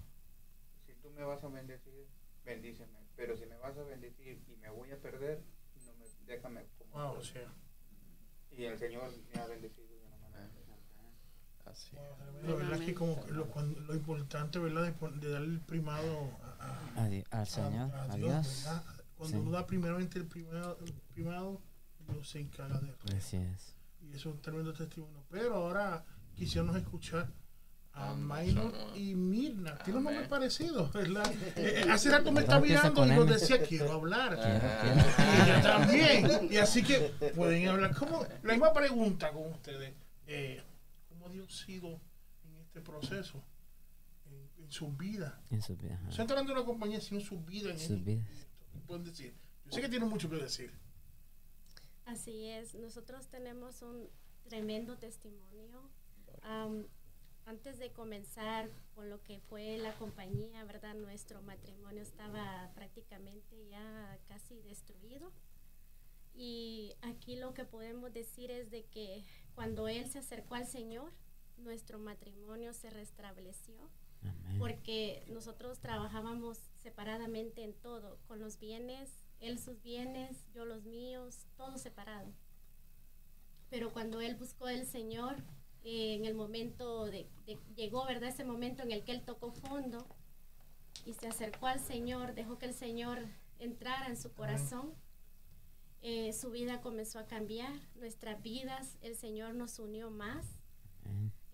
[0.86, 2.07] si tú me vas a bendecir,
[2.45, 3.08] bendíceme.
[3.19, 5.43] Pero si me vas a bendecir y me voy a perder,
[5.85, 7.43] no me, déjame como Wow, estoy".
[7.43, 8.57] sí.
[8.57, 10.49] Y el Señor me ha bendecido de una manera.
[11.66, 11.97] Así.
[12.45, 14.85] La verdad es que como lo, cuando- lo importante, ¿verdad?
[14.95, 18.66] De, de darle el primado a, a- al Señor, a- a a Dios.
[19.16, 19.43] Cuando Sí.
[19.43, 21.61] uno da primeramente el primado, el primado,
[22.09, 23.16] Dios se encarga de todo.
[23.16, 23.75] Así es.
[24.01, 25.25] Y eso es un tremendo testimonio.
[25.29, 26.05] Pero ahora
[26.37, 27.29] quisiéramos escuchar
[27.99, 28.15] a.
[28.15, 29.77] Maynor y Mirna.
[29.79, 30.05] Tienen Amén.
[30.15, 31.31] nombres parecidos, ¿verdad?
[31.57, 34.39] Eh, eh, hace rato me estaba Empieza mirando y nos decía, quiero hablar.
[34.39, 36.49] Y ella también.
[36.53, 36.99] Y así que
[37.35, 37.95] pueden hablar.
[37.97, 38.25] ¿Cómo?
[38.43, 39.95] La misma pregunta con ustedes.
[40.27, 40.63] Eh,
[41.09, 42.01] ¿Cómo ha Dios sido
[42.45, 43.43] en este proceso?
[44.27, 45.33] En, en sus vidas.
[45.51, 45.99] En su vida.
[46.03, 47.73] No estoy hablando de una compañía, sino en sus vidas.
[47.73, 48.05] en Sus esto.
[48.05, 48.27] vidas.
[48.73, 49.35] ¿Qué pueden decir?
[49.67, 50.73] Yo sé que tienen mucho que decir.
[52.07, 54.09] Así es, nosotros tenemos un
[54.49, 55.91] tremendo testimonio.
[57.49, 60.95] Antes de comenzar con lo que fue la compañía, ¿verdad?
[60.95, 65.33] Nuestro matrimonio estaba prácticamente ya casi destruido.
[66.35, 69.25] Y aquí lo que podemos decir es de que
[69.55, 71.11] cuando él se acercó al Señor,
[71.57, 73.91] nuestro matrimonio se restableció.
[74.59, 81.47] Porque nosotros trabajábamos separadamente en todo, con los bienes, él sus bienes, yo los míos,
[81.57, 82.33] todo separado.
[83.71, 85.37] Pero cuando él buscó el Señor,
[85.91, 87.26] en el momento de,
[87.74, 88.28] llegó, ¿verdad?
[88.28, 90.07] Ese momento en el que él tocó fondo
[91.07, 93.24] y se acercó al Señor, dejó que el Señor
[93.59, 94.93] entrara en su corazón.
[96.03, 100.47] Eh, su vida comenzó a cambiar, nuestras vidas, el Señor nos unió más.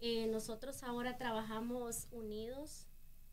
[0.01, 2.89] Eh, nosotros ahora trabajamos unidos,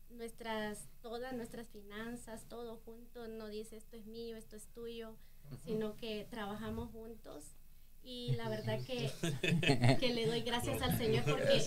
[0.08, 5.16] nuestras, todas nuestras finanzas, todo junto, no dice esto es mío, esto es tuyo,
[5.64, 7.56] sino que trabajamos juntos
[8.04, 9.12] y la verdad que,
[10.00, 11.62] que, le doy gracias al Señor porque...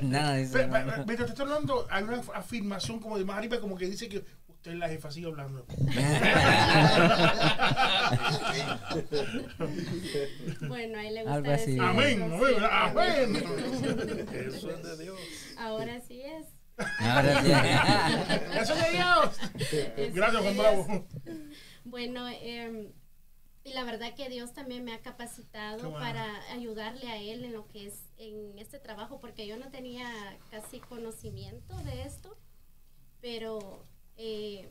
[0.02, 0.68] Nada, dice.
[0.68, 4.24] Mientras te estoy hablando, hay una afirmación como de más arriba, como que dice que
[4.48, 5.66] usted es la jefa, sigue hablando.
[10.68, 12.22] bueno, a él le gusta decir Amén,
[12.70, 13.44] amén.
[14.32, 15.18] Eso es de Dios.
[15.58, 16.46] Ahora sí es.
[17.00, 18.62] Ahora sí es.
[18.62, 19.38] Eso es de Dios.
[20.14, 21.06] Gracias, Juan Bravo.
[21.84, 22.92] Bueno, eh,
[23.64, 27.66] y la verdad que Dios también me ha capacitado para ayudarle a él en lo
[27.66, 30.06] que es en este trabajo, porque yo no tenía
[30.50, 32.36] casi conocimiento de esto,
[33.22, 33.82] pero
[34.18, 34.70] eh,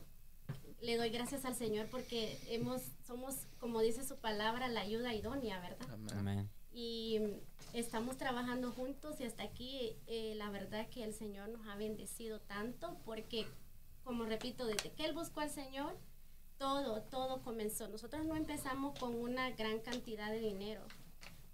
[0.80, 5.60] le doy gracias al Señor porque hemos, somos, como dice su palabra, la ayuda idónea,
[5.60, 5.88] ¿verdad?
[6.16, 6.50] Amén.
[6.72, 7.20] Y
[7.74, 12.42] estamos trabajando juntos y hasta aquí eh, la verdad que el Señor nos ha bendecido
[12.42, 13.48] tanto porque,
[14.04, 15.98] como repito, desde que Él buscó al Señor,
[16.58, 17.88] todo, todo comenzó.
[17.88, 20.82] Nosotros no empezamos con una gran cantidad de dinero,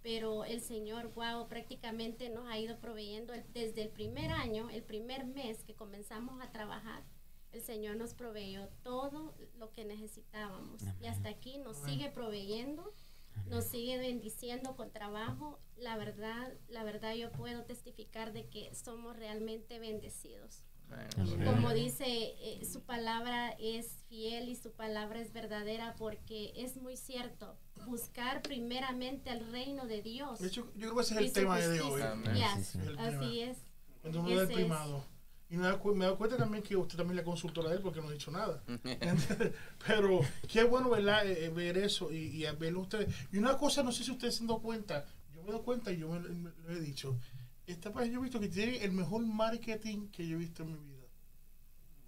[0.02, 5.26] pero el Señor, wow, prácticamente nos ha ido proveyendo desde el primer año, el primer
[5.26, 7.04] mes que comenzamos a trabajar.
[7.52, 12.94] El Señor nos proveyó todo lo que necesitábamos y hasta aquí nos sigue proveyendo,
[13.48, 15.60] nos sigue bendiciendo con trabajo.
[15.76, 20.64] La verdad, la verdad yo puedo testificar de que somos realmente bendecidos.
[21.46, 26.98] Como dice, eh, su palabra es fiel y su palabra es verdadera porque es muy
[26.98, 27.58] cierto.
[27.86, 30.40] Buscar primeramente el reino de Dios.
[30.40, 32.02] De hecho, yo creo que ese es el tema de hoy.
[32.98, 33.58] Así es.
[34.02, 35.06] Cuando uno da el primado.
[35.52, 38.00] Y me da, me da, cuenta también que usted también la consultora de él porque
[38.02, 38.64] no ha dicho nada.
[39.88, 41.26] Pero qué bueno ¿verdad?
[41.26, 43.12] Eh, eh, ver eso y, y verlo ustedes.
[43.32, 45.92] Y una cosa, no sé si ustedes se han dado cuenta, yo me doy cuenta
[45.92, 47.18] y yo me, lo he dicho
[47.72, 50.74] esta página yo he visto que tiene el mejor marketing que yo he visto en
[50.74, 51.00] mi vida.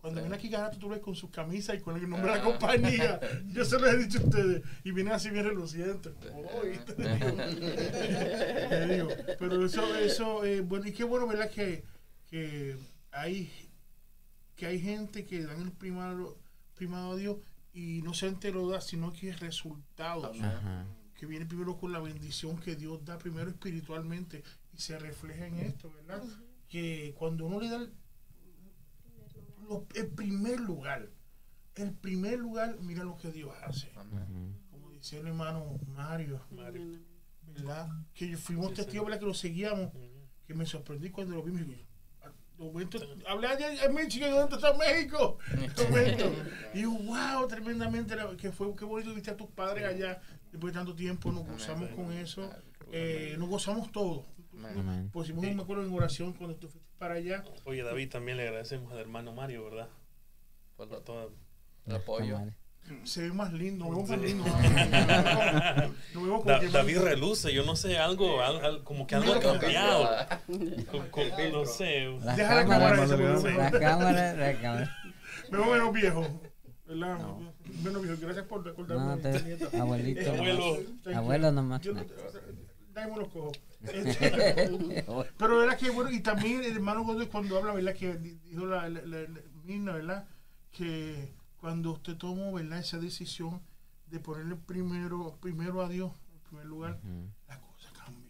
[0.02, 2.44] Cuando viene aquí Garato, tú ves con sus camisas y con el nombre de la
[2.44, 3.20] compañía.
[3.54, 4.64] Yo se lo he dicho a ustedes.
[4.84, 6.12] Y vienen así bien relucientes.
[9.38, 11.52] Pero eso, eso eh, bueno, y qué bueno, ¿verdad?
[11.52, 11.84] Que,
[12.26, 12.78] que,
[13.12, 13.52] hay,
[14.56, 16.40] que hay gente que dan el primado,
[16.74, 17.38] primado a Dios
[17.72, 20.36] y no se lo da, sino que es resultados.
[21.14, 24.44] Que viene primero con la bendición que Dios da primero espiritualmente
[24.74, 26.24] y se refleja en esto, ¿verdad?
[26.68, 27.88] Que cuando uno le da
[29.96, 31.10] el, primer lugar,
[31.76, 33.92] el primer lugar, mira lo que Dios hace.
[34.70, 36.42] Como dice el hermano Mario,
[37.42, 37.90] ¿verdad?
[38.14, 39.20] Que fuimos testigos, ¿verdad?
[39.20, 39.92] Que lo seguíamos,
[40.46, 41.78] que me sorprendí cuando lo vimos.
[43.28, 45.40] Hablé allá en México, ¿dónde está México?
[46.76, 50.94] y wow, tremendamente, que fue, qué bonito viste a tus padres allá, después de tanto
[50.94, 52.52] tiempo, nos gozamos con eso,
[52.92, 53.92] eh, nos gozamos
[55.12, 57.44] Pusimos un me acuerdo en oración cuando tú fuiste para allá.
[57.66, 59.90] Oye, David, también le agradecemos al hermano Mario, ¿verdad?
[60.78, 61.32] Por todo
[61.86, 62.40] el apoyo.
[63.04, 64.44] Se ve más lindo, nos vemos más lindo.
[66.72, 68.40] David reluce, yo no sé, algo,
[68.84, 70.10] como que algo ha cambiado.
[71.54, 72.06] no sé.
[72.24, 74.98] La Deja la cámara, la cámara, la cámara.
[75.52, 76.42] Me veo menos viejo.
[76.88, 77.20] ¿Verdad?
[77.20, 77.54] No.
[77.84, 78.18] Menos viejo.
[78.22, 79.06] Gracias por recordarme.
[79.06, 79.28] No, te,
[79.78, 80.32] abuelito.
[80.32, 80.78] Abuelo.
[81.16, 81.82] Abuelo nomás.
[81.82, 81.94] Yo,
[82.94, 83.60] dame los cojos.
[85.38, 87.96] Pero era que bueno, y también el hermano Gómez cuando habla, ¿verdad?
[87.96, 90.28] Que dijo la, la, la, ¿verdad?
[90.72, 92.80] Que cuando usted tomó, ¿verdad?
[92.80, 93.62] Esa decisión
[94.08, 97.00] de ponerle primero, primero a Dios en primer lugar,
[97.48, 98.30] la cosa cambió.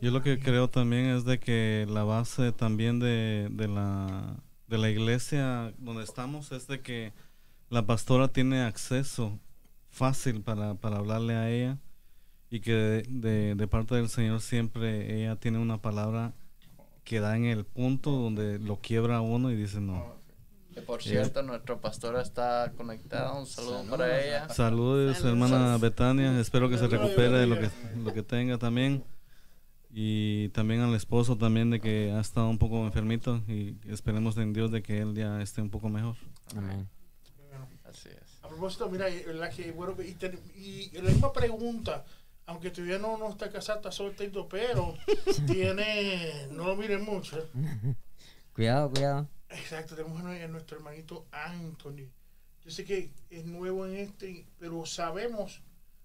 [0.00, 4.78] Yo lo que creo también es de que la base también de, de, la, de
[4.78, 7.12] la iglesia donde estamos es de que
[7.70, 9.38] la pastora tiene acceso
[9.90, 11.78] fácil para, para hablarle a ella
[12.52, 16.34] y que de, de, parte del Señor siempre ella tiene una palabra
[17.02, 20.20] que da en el punto donde lo quiebra uno y dice no.
[20.86, 23.32] Por cierto, nuestra pastora está conectada.
[23.32, 24.48] Un saludo para ella.
[24.50, 26.38] Saludos, hermana Betania.
[26.38, 29.02] Espero que se recupere de lo que, lo que tenga también.
[29.90, 34.52] Y también al esposo también de que ha estado un poco enfermito y esperemos en
[34.52, 36.16] Dios de que él ya esté un poco mejor.
[36.54, 36.86] Amén.
[37.84, 38.38] Así es.
[38.42, 42.04] A propósito, mira, la que, bueno, y, ten- y la misma pregunta,
[42.46, 44.94] aunque todavía no, no está casada, está soltero, pero
[45.46, 47.48] tiene, no lo miren mucho.
[48.54, 49.28] Cuidado, cuidado.
[49.48, 52.08] Exacto, tenemos a nue- a nuestro hermanito Anthony.
[52.64, 55.60] Yo sé que es nuevo en este, pero sabemos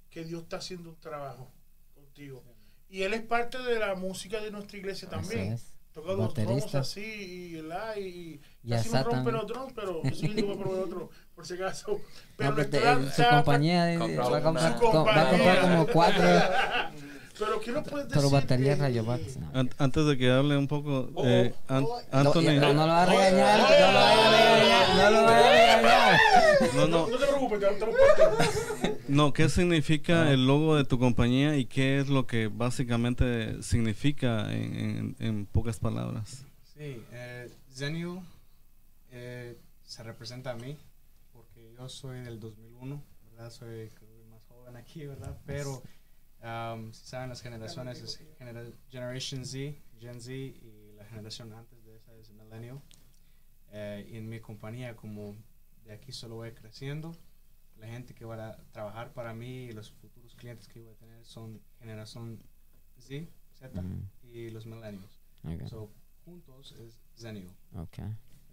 [0.10, 1.52] que Dios está haciendo un trabajo
[1.94, 2.44] contigo.
[2.90, 5.54] Y él es parte de la música de nuestra iglesia Así también.
[5.54, 5.74] es.
[5.94, 7.96] Toca los drums así y, ¿verdad?
[7.98, 11.10] y Y casi a no rompe los drums, pero sí le voy a probar otro,
[11.38, 12.02] por si acaso.
[12.36, 15.06] Pero No, pero te- nuestra- en su compañía eh, Compraba va a comprar, Su co-
[15.06, 15.62] va a comprar compañía.
[15.62, 16.24] como cuatro,
[17.40, 19.38] Pero ¿qué nos puedes pero decir baterías de- Rayovax.
[19.38, 19.52] No.
[19.54, 22.02] An- antes de que hable un poco, Oh, eh, oh, An- oh.
[22.12, 22.56] Anthony.
[22.60, 25.52] No, no lo va a regañar, no lo va a regañar, no lo va a
[25.52, 26.20] regañar.
[26.74, 31.56] No, No, no, no te preocupes, te no, ¿qué significa el logo de tu compañía
[31.58, 36.44] y qué es lo que básicamente significa en, en- en pocas palabras?
[36.76, 38.24] Sí, eh, Zenio
[39.12, 40.76] eh, se representa a mí
[41.78, 43.50] yo soy del 2001, ¿verdad?
[43.52, 43.92] Soy
[44.30, 45.38] más joven aquí, ¿verdad?
[45.46, 45.84] Pero
[46.44, 51.84] um, si saben las generaciones es genera- Generation Z, Gen Z y la generación antes
[51.86, 52.82] de esa es Millennial.
[53.70, 55.36] Eh, y en mi compañía como
[55.84, 57.16] de aquí solo voy creciendo,
[57.78, 60.96] la gente que va a trabajar para mí y los futuros clientes que voy a
[60.96, 62.42] tener son generación
[62.98, 65.20] Z, Z Mm, y los millennials.
[65.44, 65.92] ok, So,
[66.26, 67.50] juntos es Zenio.
[67.76, 68.00] ok.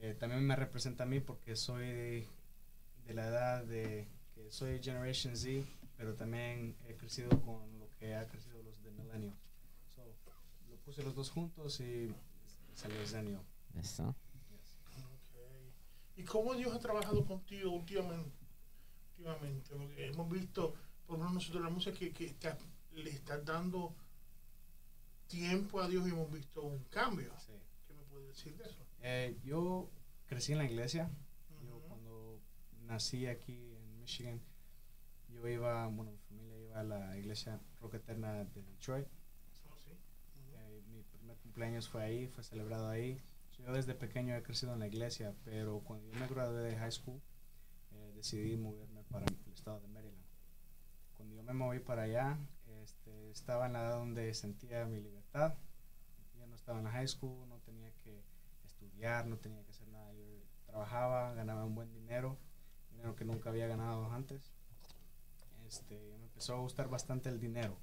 [0.01, 2.27] Eh, también me representa a mí porque soy
[3.07, 8.15] de, la edad de que soy Generation Z, pero también he crecido con lo que
[8.15, 9.35] ha crecido los de Millennial.
[9.95, 10.03] So,
[10.69, 12.13] lo puse los dos juntos y
[12.75, 13.43] salió Zenio.
[13.79, 14.15] Eso.
[16.17, 18.37] ¿Y cómo Dios ha trabajado contigo últimamente?
[19.19, 19.71] últimamente?
[19.77, 20.75] Porque hemos visto,
[21.07, 22.57] por lo menos nosotros la música, que, que está-
[22.93, 23.95] le estás dando
[25.27, 27.33] tiempo a Dios y hemos visto un cambio.
[27.45, 27.53] Sí.
[27.89, 28.77] ¿Qué me puedes decir de eso?
[29.01, 29.91] Eh, yo
[30.27, 31.11] crecí en la iglesia.
[32.87, 34.41] Nací aquí en Michigan,
[35.28, 39.07] yo iba, bueno, mi familia iba a la iglesia Roca Eterna de Detroit.
[39.68, 39.91] Oh, sí.
[40.55, 43.20] Eh, mi primer cumpleaños fue ahí, fue celebrado ahí.
[43.59, 46.93] Yo desde pequeño he crecido en la iglesia, pero cuando yo me gradué de high
[46.93, 47.20] school,
[47.93, 50.24] eh, decidí moverme para el estado de Maryland.
[51.16, 52.39] Cuando yo me moví para allá,
[52.82, 55.55] este, estaba en la edad donde sentía mi libertad.
[56.39, 58.22] Ya no estaba en la high school, no tenía que
[58.64, 60.12] estudiar, no tenía que hacer nada.
[60.12, 60.24] Yo
[60.66, 62.39] trabajaba, ganaba un buen dinero
[63.25, 64.53] que nunca había ganado antes.
[65.66, 67.77] Este, me empezó a gustar bastante el dinero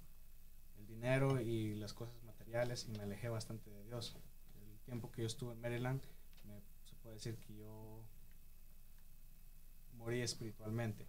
[0.78, 4.16] el dinero y las cosas materiales y me alejé bastante de Dios.
[4.62, 6.02] El tiempo que yo estuve en Maryland,
[6.46, 8.04] me, se puede decir que yo
[9.94, 11.06] morí espiritualmente,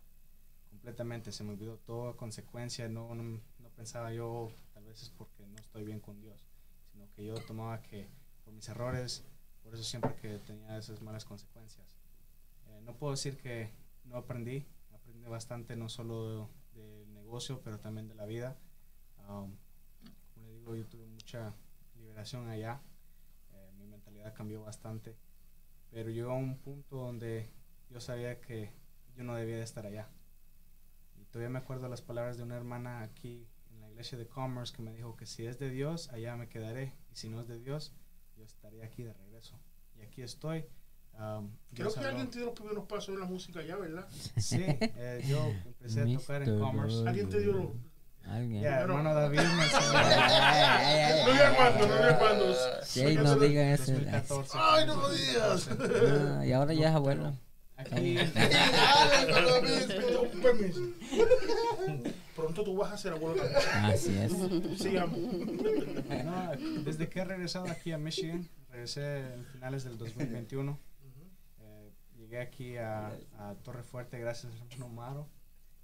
[0.71, 5.47] completamente, se me olvidó toda consecuencia, no, no, no pensaba yo, tal vez es porque
[5.47, 6.45] no estoy bien con Dios,
[6.93, 8.09] sino que yo tomaba que
[8.45, 9.25] por mis errores,
[9.63, 11.97] por eso siempre que tenía esas malas consecuencias.
[12.69, 13.71] Eh, no puedo decir que
[14.05, 18.59] no aprendí, aprendí bastante no solo del negocio, pero también de la vida.
[19.29, 19.57] Um,
[20.35, 21.55] como le digo, yo tuve mucha
[21.95, 22.81] liberación allá.
[23.53, 25.17] Eh, mi mentalidad cambió bastante.
[25.91, 27.51] Pero llegó a un punto donde
[27.91, 28.73] yo sabía que
[29.15, 30.09] yo no debía de estar allá.
[31.21, 34.75] Y todavía me acuerdo las palabras de una hermana aquí en la iglesia de Commerce
[34.75, 36.95] que me dijo que si es de Dios, allá me quedaré.
[37.11, 37.95] Y si no es de Dios,
[38.37, 39.59] yo estaré aquí de regreso.
[39.95, 40.65] Y aquí estoy.
[41.19, 44.07] Um, Creo que alguien te dio los primeros pasos en la música ya, ¿verdad?
[44.37, 46.61] Sí, eh, yo empecé a tocar en Mr.
[46.61, 47.09] Commerce.
[47.09, 47.67] Alguien te dio los...
[48.25, 48.63] Alguien.
[48.63, 49.93] Ya, Pero- hermano David me enseñó.
[51.27, 52.55] No diga cuándo, no diga cuándo.
[52.85, 53.93] Sí, no digan eso.
[53.93, 54.59] 2014.
[54.61, 55.69] Ay, no lo digas.
[56.39, 57.33] Ah, y ahora ya es abuelo.
[57.77, 58.17] Aquí,
[60.35, 60.81] un permiso.
[62.37, 63.85] Pronto tú vas a ser abuelo también.
[63.85, 64.33] Así es.
[64.81, 65.19] Sigamos.
[65.19, 66.53] no,
[66.85, 70.79] desde que he regresado aquí a Michigan, regresé en finales del 2021.
[72.33, 73.09] Llegué aquí a,
[73.39, 75.29] a Torre Fuerte gracias a hermano Maro.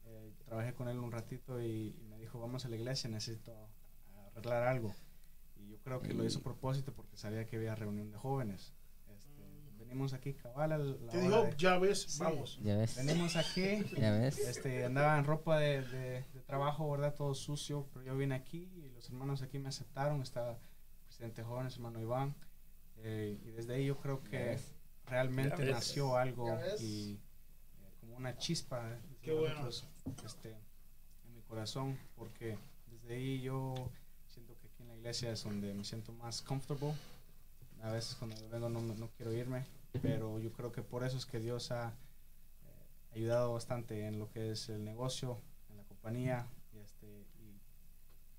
[0.06, 3.52] Eh, trabajé con él un ratito y, y me dijo, vamos a la iglesia, necesito
[4.34, 4.94] arreglar algo.
[5.56, 8.72] Y yo creo que lo hizo a propósito porque sabía que había reunión de jóvenes.
[9.14, 9.42] Este,
[9.78, 12.18] venimos aquí cabal a la Te hora dijo, de- ya ves, Sí.
[12.22, 12.58] vamos.
[12.62, 12.96] Ya ves.
[12.96, 14.38] Venimos aquí, Ya ves.
[14.38, 17.14] este, andaba en ropa de, de- de trabajo, ¿verdad?
[17.14, 20.22] Todo sucio, pero yo vine aquí y los hermanos aquí me aceptaron.
[20.22, 20.58] Estaba el
[21.04, 22.34] presidente jóvenes, hermano Iván.
[22.96, 24.58] eh, y desde ahí yo creo que.
[25.08, 27.18] Realmente nació algo y eh,
[28.00, 29.62] como una chispa eh, Qué bueno.
[29.62, 29.86] nosotros,
[30.24, 33.74] este, en mi corazón, porque desde ahí yo
[34.26, 36.94] siento que aquí en la iglesia es donde me siento más comfortable.
[37.82, 39.64] A veces cuando vengo no, no quiero irme,
[40.02, 44.28] pero yo creo que por eso es que Dios ha eh, ayudado bastante en lo
[44.30, 45.38] que es el negocio,
[45.70, 47.60] en la compañía, y, este, y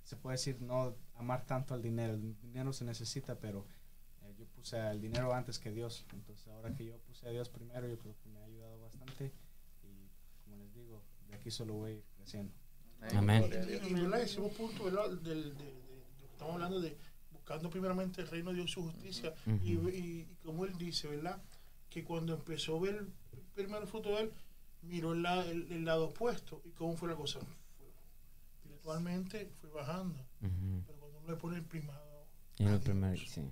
[0.04, 2.14] se puede decir no amar tanto al dinero.
[2.14, 3.66] El dinero se necesita, pero
[4.70, 6.06] puse el dinero antes que Dios.
[6.14, 9.32] Entonces ahora que yo puse a Dios primero, yo creo que me ha ayudado bastante
[9.84, 10.10] y
[10.44, 12.54] como les digo, de aquí solo voy a ir creciendo.
[13.16, 13.44] Amén.
[13.44, 14.22] Y, y, ¿verdad?
[14.22, 15.10] Ese es un punto, ¿verdad?
[15.10, 16.98] Del, de, lo que estamos hablando de
[17.32, 19.34] buscando primeramente el reino de Dios y su justicia.
[19.64, 19.90] y, Ujú.
[19.90, 19.94] y-
[20.32, 21.42] y como él dice, ¿verdad?
[21.90, 22.96] Que cuando empezó a ver
[23.32, 24.34] el primer fruto de él,
[24.84, 26.62] miró el, la- el- el lado opuesto.
[26.66, 27.40] ¿Y cómo fue la cosa?
[27.40, 27.92] Fue-
[29.62, 30.20] fue bajando.
[30.42, 30.84] Ujú.
[30.86, 32.28] Pero cuando uno le pone el primado,
[32.58, 33.50] Y a el primer, sí.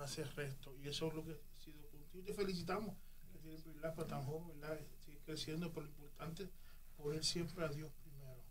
[0.00, 0.74] Hace el resto.
[0.78, 2.24] Y eso es lo que ha sido contigo.
[2.24, 2.96] Te felicitamos
[3.32, 3.94] que tienes ¿verdad?
[3.94, 4.78] para tan joven, ¿verdad?
[5.04, 6.50] Sigue creciendo, pero lo importante es
[6.96, 8.42] poner siempre a Dios primero.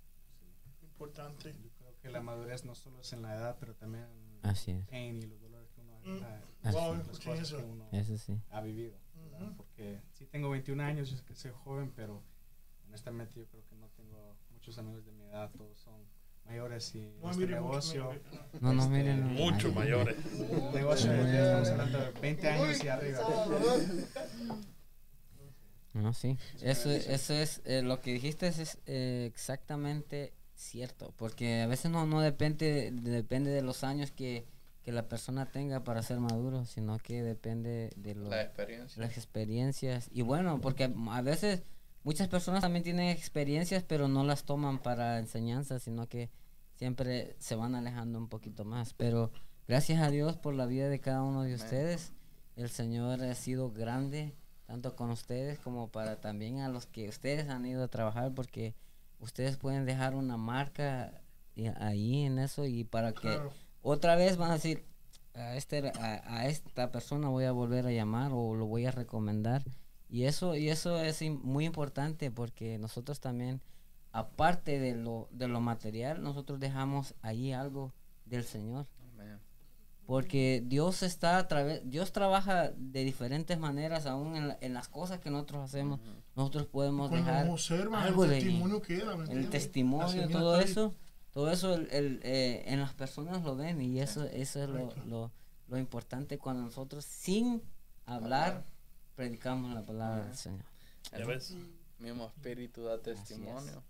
[0.81, 1.55] Lo importante.
[1.61, 4.71] Yo creo que la madurez no solo es en la edad, pero también en Así
[4.71, 4.77] es.
[4.77, 6.23] el pain y los dolores que uno Mm.
[6.23, 7.57] ha, Así Wow, las cosas eso.
[7.57, 8.39] que uno Eso sí.
[8.49, 8.97] ha vivido.
[9.15, 9.41] ¿verdad?
[9.47, 9.55] Ujú.
[9.57, 12.23] Porque sí tengo 21 años, yo sé que soy joven, pero
[12.88, 16.01] honestamente yo creo que no tengo muchos amigos de mi edad, todos son
[16.53, 18.11] mayores y No este mucho, negocio.
[18.59, 19.21] No, no, Este, miren.
[19.21, 19.30] no.
[19.30, 20.15] Mucho Ay, mayores.
[20.73, 23.19] negocio estamos hablando de 20 años y arriba.
[25.93, 26.38] No, sí.
[26.61, 32.05] Eso, eso es, eh, lo que dijiste es eh, exactamente cierto, porque a veces no,
[32.05, 34.45] no depende, depende de los años que,
[34.84, 39.01] que la persona tenga para ser maduro, sino que depende de lo- La experiencia.
[39.01, 40.09] las experiencias.
[40.11, 41.63] Y bueno, porque a veces
[42.10, 46.31] muchas personas también tienen experiencias, pero no las toman para enseñanza, sino que
[46.73, 48.95] siempre se van alejando un poquito más.
[48.95, 49.31] Pero
[49.68, 52.14] gracias a Dios por la vida de cada uno de ustedes.
[52.56, 54.34] El Señor ha sido grande,
[54.65, 58.73] tanto con ustedes como para también a los que ustedes han ido a trabajar, porque
[59.19, 61.22] ustedes pueden dejar una marca
[61.80, 63.52] ahí en eso y para que Claro.
[63.84, 64.84] otra vez van a decir
[65.36, 68.91] a este a, a esta persona voy a volver a llamar o lo voy a
[68.91, 69.61] recomendar
[70.10, 73.61] y eso y eso es muy importante porque nosotros también
[74.11, 77.94] aparte de lo de lo material nosotros dejamos ahí algo
[78.26, 78.88] del Señor.
[80.06, 84.88] Porque Dios está a través Dios trabaja de diferentes maneras aún en, la- en las
[84.88, 85.99] cosas que nosotros hacemos.
[86.36, 90.95] Nosotros podemos dejar nos observan, algo el de testimonio queda, ¿me el testimonio todo eso
[91.31, 94.88] todo eso el, el, eh, en las personas lo ven y eso eso es lo,
[95.06, 95.31] lo,
[95.68, 97.61] lo importante cuando nosotros sin
[98.07, 98.65] hablar
[99.23, 100.63] predicamos la palabra del Señor
[101.11, 101.53] Ya ves.
[101.99, 103.83] Mismo espíritu da testimonio.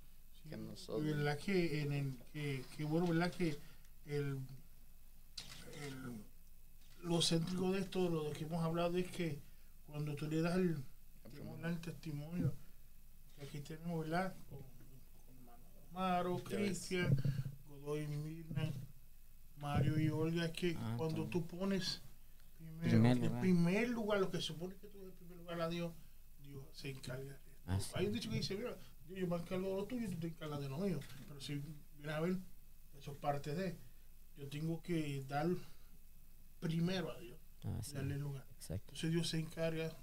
[0.50, 1.06] Que Y nosotros.
[1.06, 3.60] verdad que en el que, que bueno verdad que
[4.08, 4.40] el,
[5.86, 6.24] el-
[7.04, 9.40] lo céntrico de esto lo de que hemos hablado es que
[9.86, 10.84] cuando tú le das el,
[11.64, 12.52] el testimonio
[13.36, 16.56] que aquí tenemos verdad con, con hermano Amaro, Ya ves.
[16.56, 17.16] Cristian
[17.70, 18.74] Godoy Mirna
[19.58, 21.30] Mario y Olga es que Ah, cuando también.
[21.30, 22.02] tú pones
[22.58, 24.89] primero, Primer en primer lugar lo que se supone que
[25.58, 25.94] tú en primer lugar a Dios
[26.44, 27.38] Dios se encarga.
[27.66, 28.78] Así hay un dicho que dice mira
[29.10, 31.00] yo, me encargo de lo tuyo y tú te encargas de lo mío.
[31.28, 31.56] Pero si
[31.98, 32.38] viene a ver,
[32.98, 33.78] eso es parte de.
[34.38, 35.48] Yo tengo que dar
[36.60, 37.38] primero a Dios,
[37.80, 38.46] Así, darle lugar.
[38.56, 39.96] exacto Entonces Dios se encarga.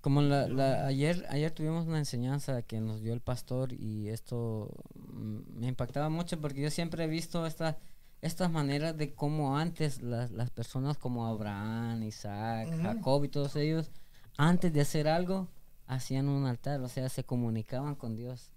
[0.00, 4.70] como la, la- ayer ayer tuvimos una enseñanza que nos dio el pastor y esto
[4.94, 7.78] mm, me impactaba mucho porque yo siempre he visto esta
[8.20, 12.82] estas maneras de cómo antes las, las personas como Abraham, Isaac, Ujú.
[12.82, 13.90] Jacob y todos ellos
[14.38, 15.48] antes de hacer algo
[15.86, 18.50] hacían un altar, o sea, se comunicaban con Dios.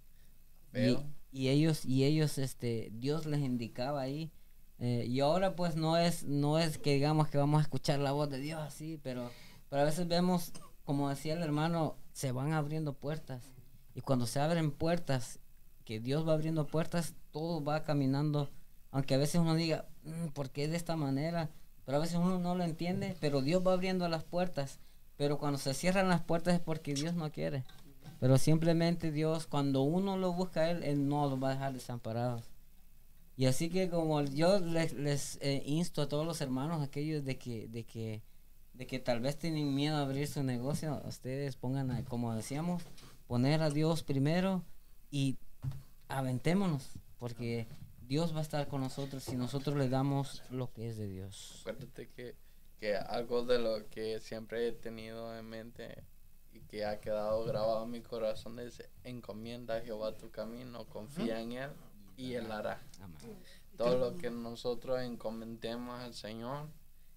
[1.34, 4.32] Y, ellos y ellos este Dios les indicaba ahí
[4.80, 8.12] eh, y ahora pues no es no es que digamos que vamos a escuchar la
[8.14, 9.30] voz de Dios así pero
[9.70, 10.52] pero a veces vemos
[10.86, 13.44] como decía el hermano se van abriendo puertas
[13.96, 15.40] y cuando se abren puertas
[15.86, 18.50] que Dios va abriendo puertas todo va caminando
[18.92, 21.50] aunque a veces uno diga "Mm, ¿por qué de esta manera?
[21.86, 24.80] pero a veces uno no lo entiende pero Dios va abriendo las puertas
[25.18, 27.64] pero cuando se cierran las puertas es porque Dios no quiere
[28.20, 31.74] pero simplemente Dios, cuando uno lo busca a Él, Él no los va a dejar
[31.74, 32.44] desamparados.
[33.36, 37.68] Y así que como yo les, eh, insto a todos los hermanos, aquellos de que,
[37.68, 38.22] de que,
[38.74, 42.84] de que tal vez tienen miedo a abrir su negocio, ustedes pongan, a- como decíamos,
[43.26, 44.64] poner a Dios primero
[45.10, 45.40] y
[46.08, 47.66] aventémonos, porque
[48.08, 51.58] Dios va a estar con nosotros si nosotros le damos lo que es de Dios.
[51.62, 52.36] Acuérdate que,
[52.82, 56.04] que algo de lo que siempre he tenido en mente
[56.52, 61.40] y que ha quedado grabado en mi corazón es encomienda a Jehová tu camino, confía
[61.40, 61.70] en Él
[62.18, 62.82] y Él hará.
[63.00, 63.38] Amén.
[63.78, 66.70] Todo lo que nosotros encomendemos al Señor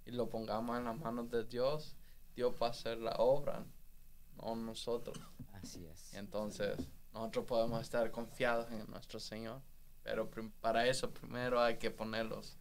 [0.04, 1.96] y lo pongamos en las manos de Dios,
[2.36, 3.64] Dios va a hacer la obra,
[4.36, 5.18] no nosotros.
[5.54, 6.12] Así es.
[6.12, 6.76] Entonces,
[7.14, 9.62] nosotros podemos estar confiados en nuestro Señor,
[10.02, 10.28] pero
[10.60, 12.58] para eso primero hay que ponerlos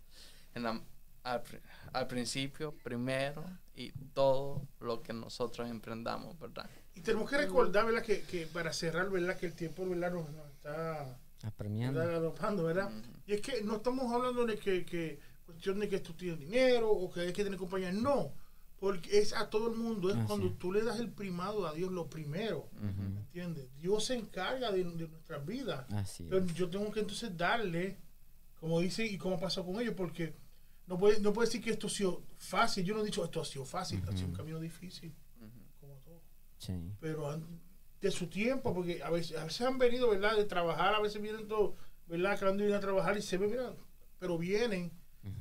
[0.55, 0.81] en la-
[1.23, 1.41] al,
[1.93, 3.43] al principio, primero,
[3.75, 6.69] y todo lo que nosotros emprendamos, ¿verdad?
[6.95, 8.03] Y tenemos que recordar, ¿verdad?
[8.03, 9.35] Que, que para cerrar, ¿verdad?
[9.37, 10.11] Que el tiempo, ¿verdad?
[10.13, 11.99] Nos, nos está Apremiando.
[11.99, 12.13] ¿verdad?
[12.13, 12.91] galopando, ¿verdad?
[13.25, 16.91] Y es que no estamos hablando de que, que cuestión de que tú tienes dinero
[16.91, 17.91] o que hay que tener compañía.
[17.91, 18.31] No.
[18.79, 21.73] Porque es a todo el mundo, es Así cuando tú le das el primado a
[21.73, 22.69] Dios lo primero.
[22.77, 23.17] Ujú.
[23.17, 23.67] ¿Entiendes?
[23.79, 25.89] Dios se encarga de, de nuestras vidas.
[25.93, 26.53] Así Pero es.
[26.53, 27.97] yo tengo que entonces darle,
[28.59, 30.35] como dice y como pasó con ellos, porque
[30.87, 32.83] no puede, no puede decir que esto ha sido fácil.
[32.85, 35.13] Yo no he dicho esto ha sido fácil, ha sido un camino difícil,
[35.79, 36.21] como todo.
[36.57, 36.73] Sí.
[36.99, 37.61] Pero han-
[38.01, 40.35] de su tiempo, porque a veces, a veces han venido, ¿verdad?
[40.35, 41.75] De trabajar, a veces vienen todos,
[42.07, 42.37] ¿verdad?
[42.37, 43.73] Que han de ir a trabajar y se ven, mira,
[44.19, 44.91] pero vienen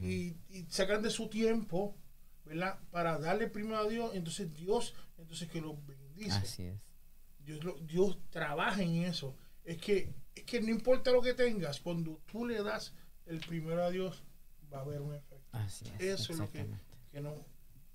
[0.00, 1.96] y, y sacan de su tiempo,
[2.44, 2.78] ¿verdad?
[2.92, 6.30] Para darle primero a Dios, entonces Dios, entonces que los bendice.
[6.30, 6.80] Así es.
[7.40, 9.34] Dios, lo- Dios trabaja en eso.
[9.64, 12.94] Es que, es que no importa lo que tengas, cuando tú le das
[13.26, 14.22] el primero a Dios,
[14.72, 15.31] va a haber un efecto.
[15.52, 16.20] Así es.
[16.20, 16.66] Eso es lo que,
[17.10, 17.34] que nos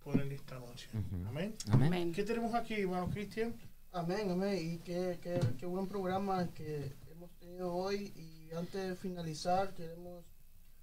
[0.03, 0.87] ponen esta noche.
[0.93, 1.27] Ujú.
[1.27, 1.55] Amén.
[1.69, 1.87] Amén.
[1.87, 2.13] Amén.
[2.13, 3.53] ¿Qué tenemos aquí, hermano Cristian?
[3.91, 4.57] Amén, amén.
[4.59, 8.13] Y qué, qué, qué buen programa que hemos tenido hoy.
[8.15, 10.23] Y antes de finalizar, queremos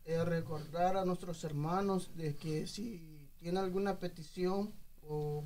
[0.05, 5.44] eh, recordar a nuestros hermanos de que si tienen alguna petición o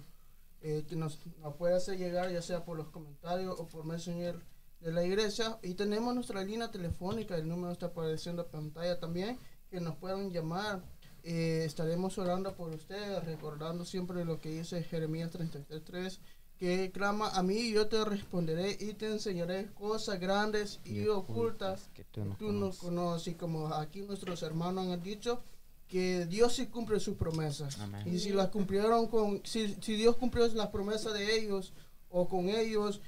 [0.61, 4.41] eh, que nos, nos puede hacer llegar, ya sea por los comentarios o por Messenger
[4.81, 5.59] de la iglesia.
[5.63, 9.39] Y tenemos nuestra línea telefónica, el número está apareciendo en pantalla también,
[9.71, 10.83] que nos puedan llamar.
[11.31, 16.19] Eh, estaremos orando por ustedes, recordando siempre lo que dice Jeremías 33.3
[16.57, 21.91] que clama a mí y yo te responderé y te enseñaré cosas grandes y, ocultas
[21.95, 22.81] que tú no tú no conoces.
[22.81, 23.29] conoces.
[23.29, 25.43] Y como aquí nuestros hermanos han dicho,
[25.87, 27.79] que Dios sí cumple sus promesas.
[27.79, 28.03] Amén.
[28.07, 31.75] Y si las cumplieron con, si, si Dios cumplió las promesas de ellos
[32.09, 33.03] o con ellos,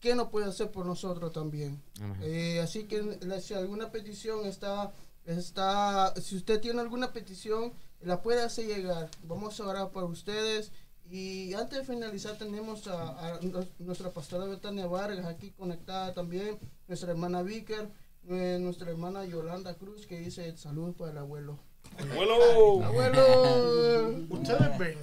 [0.00, 1.82] ¿qué no puede hacer por nosotros también?
[2.22, 4.92] Eh, así que si alguna petición está,
[5.26, 9.10] está, si usted tiene alguna petición, la puede hacer llegar.
[9.24, 10.70] Vamos a orar por ustedes.
[11.08, 16.58] Y antes de finalizar tenemos a, a nu- nuestra pastora Betania Vargas aquí conectada también,
[16.88, 17.88] nuestra hermana Vicker,
[18.28, 21.58] eh, nuestra hermana Yolanda Cruz que dice salud para el abuelo.
[21.98, 22.84] ¡Abuelo!
[22.84, 24.26] Abuelo.
[24.30, 24.98] Ustedes ven.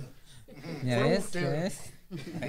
[0.83, 1.19] ¿Ya Fueron ves?
[1.19, 1.92] ¿Ya ustedes.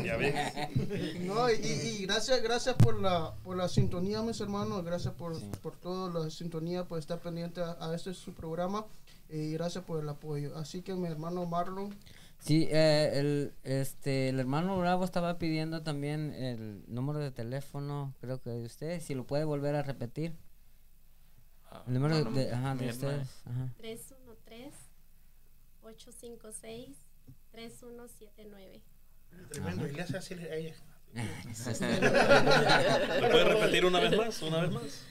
[0.05, 0.35] Ya ves.
[1.21, 4.85] No, y, y gracias, gracias por la, por la sintonía, mis hermanos.
[4.85, 5.51] Gracias por, Sí.
[5.63, 8.85] por toda la sintonía, por estar pendiente a, a este su programa.
[9.29, 10.57] Y gracias por el apoyo.
[10.57, 11.95] Así que mi hermano Marlon,
[12.41, 18.43] Sí, eh, el, este, el hermano Bravo estaba pidiendo también el número de teléfono, creo
[18.43, 20.37] que de ustedes, si lo puede volver a repetir.
[21.71, 23.29] Ah, El número de, bueno, de- ajá, de ustedes.
[23.47, 23.73] Ajá.
[27.53, 28.83] 313-856-3179.
[29.51, 29.87] Tremendo.
[29.87, 30.75] Y le hace así a ella.
[31.15, 31.21] ¿Lo
[33.31, 34.43] puedes repetir una vez más?
[34.43, 35.05] ¿Una vez más?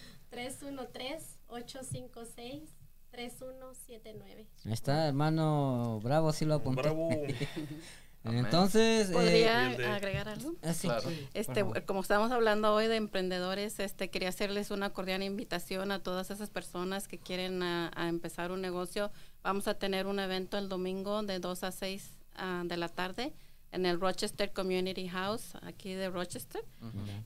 [3.14, 4.48] 313-856-3179.
[4.66, 6.82] Ahí está, hermano Bravo, sí lo apunté.
[6.82, 7.10] Bravo.
[8.26, 10.56] Entonces, eh, ¿Podría de- agregar algo?
[10.64, 10.88] ah, sí.
[10.88, 11.10] Claro.
[11.34, 16.32] Este, como estamos hablando hoy de emprendedores, este, quería hacerles una cordial invitación a todas
[16.32, 19.12] esas personas que quieren a, a empezar un negocio.
[19.41, 23.34] Vamos a tener un evento el domingo de 2 a 6 ah, de la tarde
[23.74, 26.64] en el Rochester Community House, aquí de Rochester.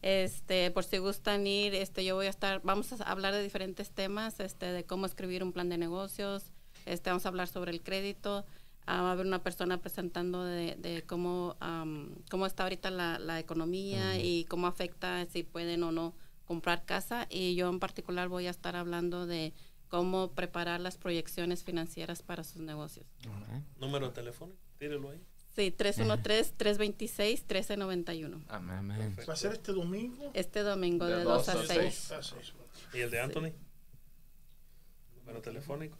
[0.02, 3.92] Este, por si gustan ir, este, yo voy a estar, vamos a hablar de diferentes
[3.92, 6.52] temas, este, de cómo escribir un plan de negocios,
[6.86, 8.46] este, vamos a hablar sobre el crédito,
[8.86, 13.20] ah, va a haber una persona presentando de, de cómo, am, cómo está ahorita la,
[13.20, 16.16] la economía y cómo afecta si pueden o no
[16.46, 19.54] comprar casa, y yo en particular voy a estar hablando de
[19.90, 23.06] cómo preparar las proyecciones financieras para sus negocios.
[23.28, 23.80] Ok.
[23.82, 25.22] Número de teléfono, tírelo ahí.
[25.58, 28.44] Sí, 313-326-1391.
[28.48, 28.78] Amén.
[28.78, 29.16] Amén.
[29.28, 30.30] Va a ser este domingo.
[30.36, 31.68] Este domingo De de, dos 2 a a 6.
[31.68, 32.12] seis.
[32.12, 32.54] Ah, sí, sí.
[32.96, 33.52] ¿Y el de Anthony?
[35.18, 35.98] Número telefónico.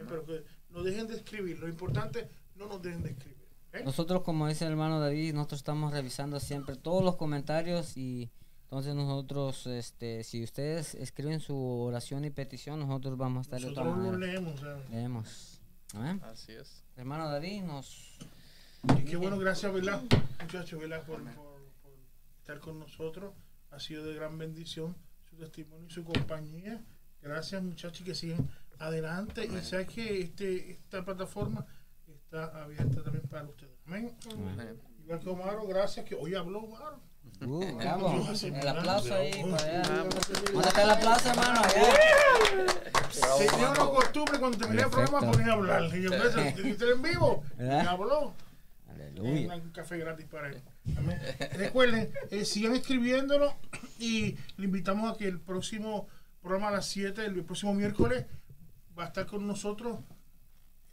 [0.08, 1.60] pero que no dejen de escribir.
[1.60, 3.48] Lo importante, no nos dejen de escribir.
[3.74, 3.82] ¿eh?
[3.84, 8.30] Nosotros, como dice el hermano David, nosotros estamos revisando siempre todos los comentarios y
[8.64, 13.68] entonces nosotros, este, si ustedes escriben su oración y petición, nosotros vamos a estar de
[13.68, 14.32] otra Nosotros manera.
[14.34, 14.60] leemos.
[14.60, 14.90] ¿sabes?
[14.92, 15.62] Leemos.
[15.96, 16.22] Amén.
[16.24, 16.84] Así es.
[16.96, 18.18] Hermano David, nos
[19.00, 20.02] Y qué bueno, gracias, ¿verdad?
[20.42, 21.04] Muchachos, ¿verdad?
[21.06, 21.34] Por, por-
[21.82, 21.92] por
[22.40, 23.34] estar con nosotros.
[23.72, 24.96] Ha sido de gran bendición
[25.30, 26.80] su testimonio y su compañía.
[27.22, 28.50] Gracias, muchachos, y que siguen
[28.80, 31.66] adelante y sabes que este, esta plataforma
[32.08, 33.74] está abierta también para ustedes.
[33.86, 34.16] Amén.
[34.32, 34.80] Amén.
[35.04, 37.00] Igual que Omaro, gracias que hoy habló Omaro.
[37.42, 38.26] Uh, bravo.
[38.42, 39.84] El aplauso ahí para allá.
[40.26, 40.34] sí.
[40.52, 41.62] ¿Dónde está el aplauso, hermano?
[41.62, 41.94] Allá.
[43.38, 45.84] Tenía una costumbre cuando terminé el programa ponía a hablar.
[45.96, 47.44] Y yo, "Mira, ¿tiene que estar en vivo.
[47.60, 48.34] Y habló.
[48.88, 49.56] Aleluya.
[49.56, 50.62] Un café gratis para él.
[50.98, 51.20] Amén.
[51.54, 53.54] Recuerden, eh, sigan escribiéndolo
[54.00, 56.08] y le invitamos a que el próximo
[56.42, 58.26] programa a las 7, el próximo miércoles,
[59.00, 60.00] va a estar con nosotros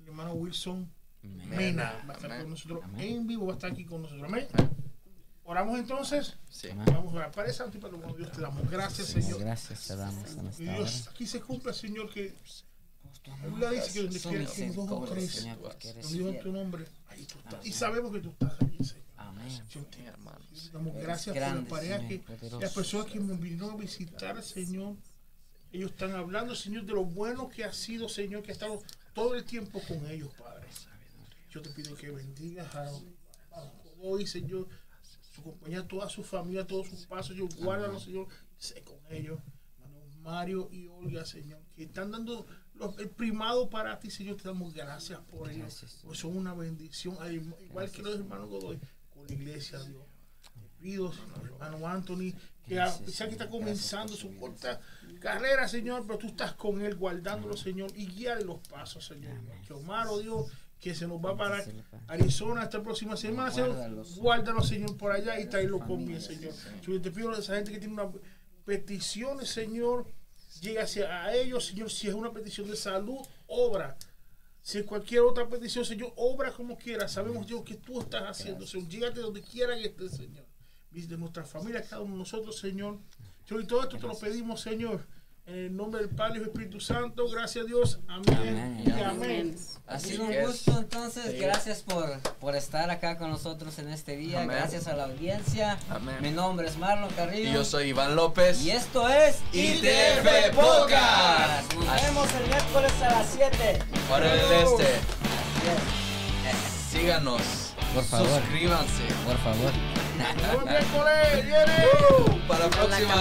[0.00, 0.88] el hermano Wilson
[1.22, 2.04] Mena.
[2.08, 2.42] Va a estar Amén.
[2.42, 4.28] con nosotros en vivo, va a estar aquí con nosotros.
[4.28, 4.46] Amén.
[5.42, 6.36] Oramos entonces.
[6.48, 6.68] Sí.
[6.74, 7.30] Vamos a orar.
[7.32, 9.40] Padre Santo y Padre bueno, Dios te damos gracias, Señor.
[9.40, 10.56] Gracias te damos.
[10.56, 12.32] Dios, aquí se cumple, Señor, que
[13.58, 17.24] la dice que donde quiera que dos o tres Señor, reunidos en tu nombre, ahí
[17.24, 17.66] tú estás.
[17.66, 19.06] Y sabemos que tú estás aquí, Señor.
[19.16, 19.62] Amén.
[19.70, 20.70] Yo te hermanos.
[20.72, 24.94] damos gracias por las parejas Señor, que las personas que me vinieron a visitar, Señor.
[25.76, 28.82] Ellos están hablando, Señor, de lo bueno que ha sido, Señor, que ha estado
[29.14, 30.66] todo el tiempo con ellos, Padre.
[31.50, 34.66] Yo te pido que bendigas a, a hoy, Señor,
[35.34, 38.26] su compañía, toda su familia, todos sus pasos, yo guárdalo, Señor,
[38.56, 39.38] sé con ellos.
[40.22, 44.72] Mario y Olga, Señor, que están dando los- el primado para ti, Señor, te damos
[44.72, 45.66] gracias por ellos.
[46.04, 48.80] Pues son una bendición, al- igual que los hermanos Godoy,
[49.10, 50.02] con la iglesia, Dios.
[50.54, 52.32] Te pido, Señor, hermano Anthony,
[52.66, 54.80] que pesar que está comenzando su corta
[55.20, 59.32] carrera, Señor, pero tú estás con él, guardándolo, Señor, y guíale los pasos, Señor.
[59.66, 61.64] Que Omar, oh Dios, que se nos va para.
[62.06, 64.04] Arizona esta próxima semana, Señor.
[64.16, 66.82] Guárdalo, Señor, por allá y tráelo con bien, familias, Señor.
[66.82, 68.10] Yo te pido a esa gente que tiene una
[68.66, 70.06] peticiones, Señor,
[70.60, 73.96] llega hacia a ellos, Señor, si es una petición de salud, obra.
[74.60, 77.06] Si es cualquier otra petición, Señor, obra como quiera.
[77.06, 78.88] Sabemos, Dios, que tú estás haciendo, Señor.
[78.88, 80.44] Llégate donde quiera que estés, Señor.
[80.96, 82.96] Visite nuestra familia, cada uno de nosotros, Señor.
[83.46, 85.06] Señor, y todo esto te lo pedimos, Señor.
[85.44, 88.00] En el nombre del Padre y del Espíritu Santo, gracias a Dios.
[88.08, 88.24] Amén.
[88.34, 88.82] Amén.
[88.86, 89.04] Y Amén.
[89.04, 89.56] amén.
[89.86, 90.46] Ha Así sido un que es.
[90.46, 91.36] gusto entonces, Sí.
[91.36, 94.56] gracias por, por estar acá con nosotros en este día, Amén.
[94.56, 95.78] gracias a la audiencia.
[95.90, 96.16] Amén.
[96.22, 97.50] Mi nombre es Marlon Carrillo.
[97.50, 98.62] Y yo soy Iván López.
[98.62, 101.74] Y esto es ITF Podcast.
[101.74, 103.78] Nos Así- vemos el miércoles a las 7.
[104.08, 104.86] Para el este.
[106.90, 107.42] Síganos.
[107.92, 108.40] Por favor.
[108.40, 109.02] Suscríbanse.
[109.26, 109.72] Por favor
[110.64, 111.86] miércoles viene.
[112.10, 113.14] Uh, para la próxima.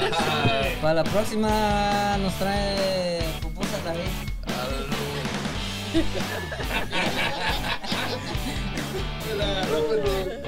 [0.00, 4.10] La Para la próxima nos trae pupusa también.
[9.30, 10.41] Hello,